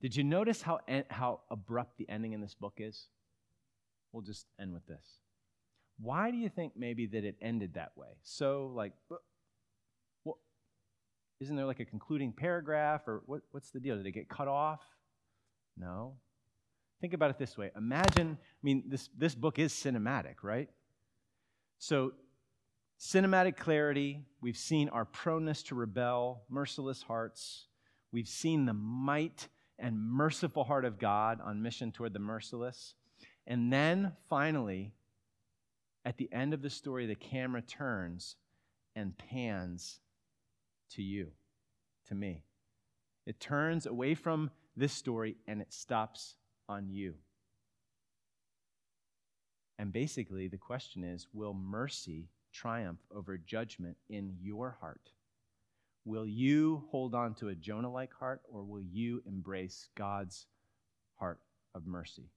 did 0.00 0.14
you 0.14 0.24
notice 0.24 0.62
how, 0.62 0.80
how 1.10 1.40
abrupt 1.50 1.98
the 1.98 2.08
ending 2.08 2.32
in 2.32 2.40
this 2.40 2.54
book 2.54 2.74
is? 2.78 3.08
We'll 4.12 4.22
just 4.22 4.46
end 4.60 4.72
with 4.72 4.86
this. 4.86 5.18
Why 5.98 6.30
do 6.30 6.36
you 6.36 6.48
think 6.48 6.72
maybe 6.76 7.06
that 7.06 7.24
it 7.24 7.36
ended 7.40 7.74
that 7.74 7.92
way? 7.96 8.08
So, 8.22 8.72
like, 8.74 8.92
well, 10.24 10.38
isn't 11.40 11.54
there 11.56 11.66
like 11.66 11.80
a 11.80 11.84
concluding 11.84 12.32
paragraph 12.32 13.02
or 13.06 13.22
what, 13.26 13.42
what's 13.50 13.70
the 13.70 13.80
deal? 13.80 13.96
Did 13.96 14.06
it 14.06 14.12
get 14.12 14.28
cut 14.28 14.48
off? 14.48 14.80
No. 15.76 16.14
Think 17.02 17.14
about 17.14 17.30
it 17.30 17.38
this 17.38 17.58
way. 17.58 17.72
Imagine, 17.76 18.38
I 18.40 18.60
mean, 18.62 18.84
this, 18.86 19.10
this 19.18 19.34
book 19.34 19.58
is 19.58 19.72
cinematic, 19.72 20.36
right? 20.44 20.68
So, 21.80 22.12
cinematic 23.00 23.56
clarity, 23.56 24.20
we've 24.40 24.56
seen 24.56 24.88
our 24.88 25.04
proneness 25.04 25.64
to 25.64 25.74
rebel, 25.74 26.44
merciless 26.48 27.02
hearts, 27.02 27.66
we've 28.12 28.28
seen 28.28 28.66
the 28.66 28.72
might 28.72 29.48
and 29.80 30.00
merciful 30.00 30.62
heart 30.62 30.84
of 30.84 31.00
God 31.00 31.40
on 31.44 31.60
mission 31.60 31.90
toward 31.90 32.12
the 32.12 32.20
merciless. 32.20 32.94
And 33.48 33.72
then 33.72 34.12
finally, 34.28 34.92
at 36.04 36.18
the 36.18 36.32
end 36.32 36.54
of 36.54 36.62
the 36.62 36.70
story, 36.70 37.06
the 37.06 37.16
camera 37.16 37.62
turns 37.62 38.36
and 38.94 39.18
pans 39.18 39.98
to 40.90 41.02
you, 41.02 41.32
to 42.06 42.14
me. 42.14 42.44
It 43.26 43.40
turns 43.40 43.86
away 43.86 44.14
from 44.14 44.52
this 44.76 44.92
story 44.92 45.34
and 45.48 45.60
it 45.60 45.72
stops 45.72 46.36
on 46.68 46.88
you. 46.88 47.14
And 49.78 49.92
basically, 49.92 50.48
the 50.48 50.58
question 50.58 51.02
is 51.02 51.26
will 51.32 51.54
mercy 51.54 52.28
triumph 52.52 53.00
over 53.14 53.38
judgment 53.38 53.96
in 54.08 54.36
your 54.40 54.76
heart? 54.80 55.10
Will 56.04 56.26
you 56.26 56.84
hold 56.90 57.14
on 57.14 57.34
to 57.34 57.48
a 57.48 57.54
Jonah 57.54 57.90
like 57.90 58.12
heart 58.12 58.42
or 58.50 58.64
will 58.64 58.82
you 58.82 59.22
embrace 59.26 59.88
God's 59.96 60.46
heart 61.16 61.40
of 61.74 61.86
mercy? 61.86 62.30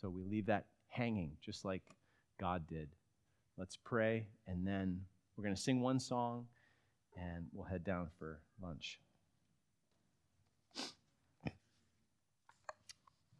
So 0.00 0.08
we 0.10 0.22
leave 0.22 0.46
that 0.46 0.66
hanging 0.88 1.32
just 1.40 1.64
like 1.64 1.82
God 2.38 2.66
did. 2.66 2.88
Let's 3.56 3.76
pray, 3.76 4.26
and 4.46 4.64
then 4.66 5.00
we're 5.36 5.44
going 5.44 5.56
to 5.56 5.60
sing 5.60 5.80
one 5.80 5.98
song 5.98 6.46
and 7.16 7.46
we'll 7.52 7.66
head 7.66 7.82
down 7.82 8.08
for 8.18 8.40
lunch. 8.62 9.00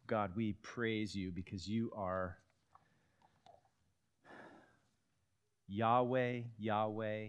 God, 0.09 0.31
we 0.35 0.53
praise 0.63 1.13
you 1.13 1.29
because 1.31 1.67
you 1.67 1.91
are 1.95 2.39
Yahweh, 5.67 6.39
Yahweh, 6.57 7.27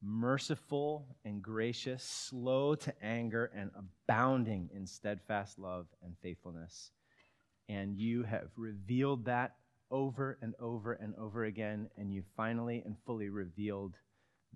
merciful 0.00 1.06
and 1.22 1.42
gracious, 1.42 2.02
slow 2.02 2.74
to 2.76 2.94
anger, 3.02 3.50
and 3.54 3.70
abounding 3.76 4.70
in 4.74 4.86
steadfast 4.86 5.58
love 5.58 5.86
and 6.02 6.16
faithfulness. 6.22 6.92
And 7.68 7.94
you 7.94 8.22
have 8.22 8.48
revealed 8.56 9.26
that 9.26 9.56
over 9.90 10.38
and 10.40 10.54
over 10.58 10.94
and 10.94 11.14
over 11.16 11.44
again, 11.44 11.90
and 11.98 12.10
you 12.10 12.22
finally 12.38 12.82
and 12.86 12.96
fully 13.04 13.28
revealed 13.28 13.96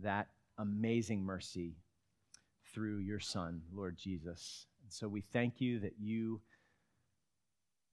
that 0.02 0.28
amazing 0.56 1.22
mercy 1.22 1.76
through 2.72 3.00
your 3.00 3.20
Son, 3.20 3.60
Lord 3.74 3.98
Jesus. 3.98 4.64
And 4.82 4.90
so 4.90 5.06
we 5.06 5.20
thank 5.20 5.60
you 5.60 5.80
that 5.80 5.96
you 6.00 6.40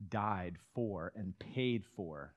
died 0.09 0.57
for 0.73 1.11
and 1.15 1.37
paid 1.39 1.85
for 1.95 2.33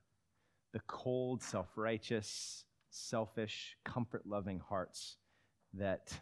the 0.73 0.79
cold, 0.87 1.41
self 1.41 1.67
righteous, 1.75 2.65
selfish, 2.89 3.75
comfort 3.85 4.23
loving 4.25 4.59
hearts 4.59 5.17
that 5.73 6.13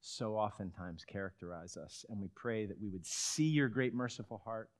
so 0.00 0.36
oftentimes 0.36 1.04
characterize 1.04 1.76
us. 1.76 2.04
And 2.08 2.20
we 2.20 2.28
pray 2.34 2.66
that 2.66 2.80
we 2.80 2.88
would 2.88 3.06
see 3.06 3.46
your 3.46 3.68
great, 3.68 3.94
merciful 3.94 4.42
heart 4.44 4.70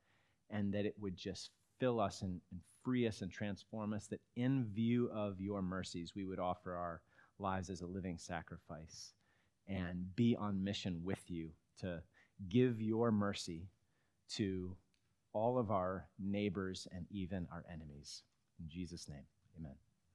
and 0.51 0.73
that 0.75 0.85
it 0.85 0.95
would 0.99 1.17
just 1.17 1.51
fill 1.79 2.01
us 2.01 2.23
and, 2.23 2.41
and 2.51 2.61
free 2.83 3.07
us 3.07 3.23
and 3.23 3.31
transform 3.31 3.93
us, 3.93 4.07
that 4.09 4.21
in 4.37 4.67
view 4.73 5.09
of 5.15 5.41
your 5.41 5.63
mercies, 5.63 6.13
we 6.15 6.25
would 6.25 6.41
offer 6.41 6.75
our 6.75 7.01
lives 7.39 7.71
as 7.71 7.81
a 7.81 7.87
living 7.87 8.19
sacrifice 8.19 9.15
and 9.69 10.15
be 10.17 10.37
on 10.37 10.63
mission 10.63 11.01
with 11.05 11.31
you 11.31 11.51
to 11.79 12.03
give 12.49 12.81
your 12.81 13.13
mercy 13.13 13.69
to 14.29 14.75
all 15.33 15.59
of 15.59 15.71
our 15.71 16.09
neighbors 16.19 16.87
and 16.93 17.07
even 17.11 17.47
our 17.53 17.65
enemies. 17.73 18.23
In 18.61 18.69
Jesus' 18.69 19.09
name, 19.09 19.25
amen. 19.59 19.75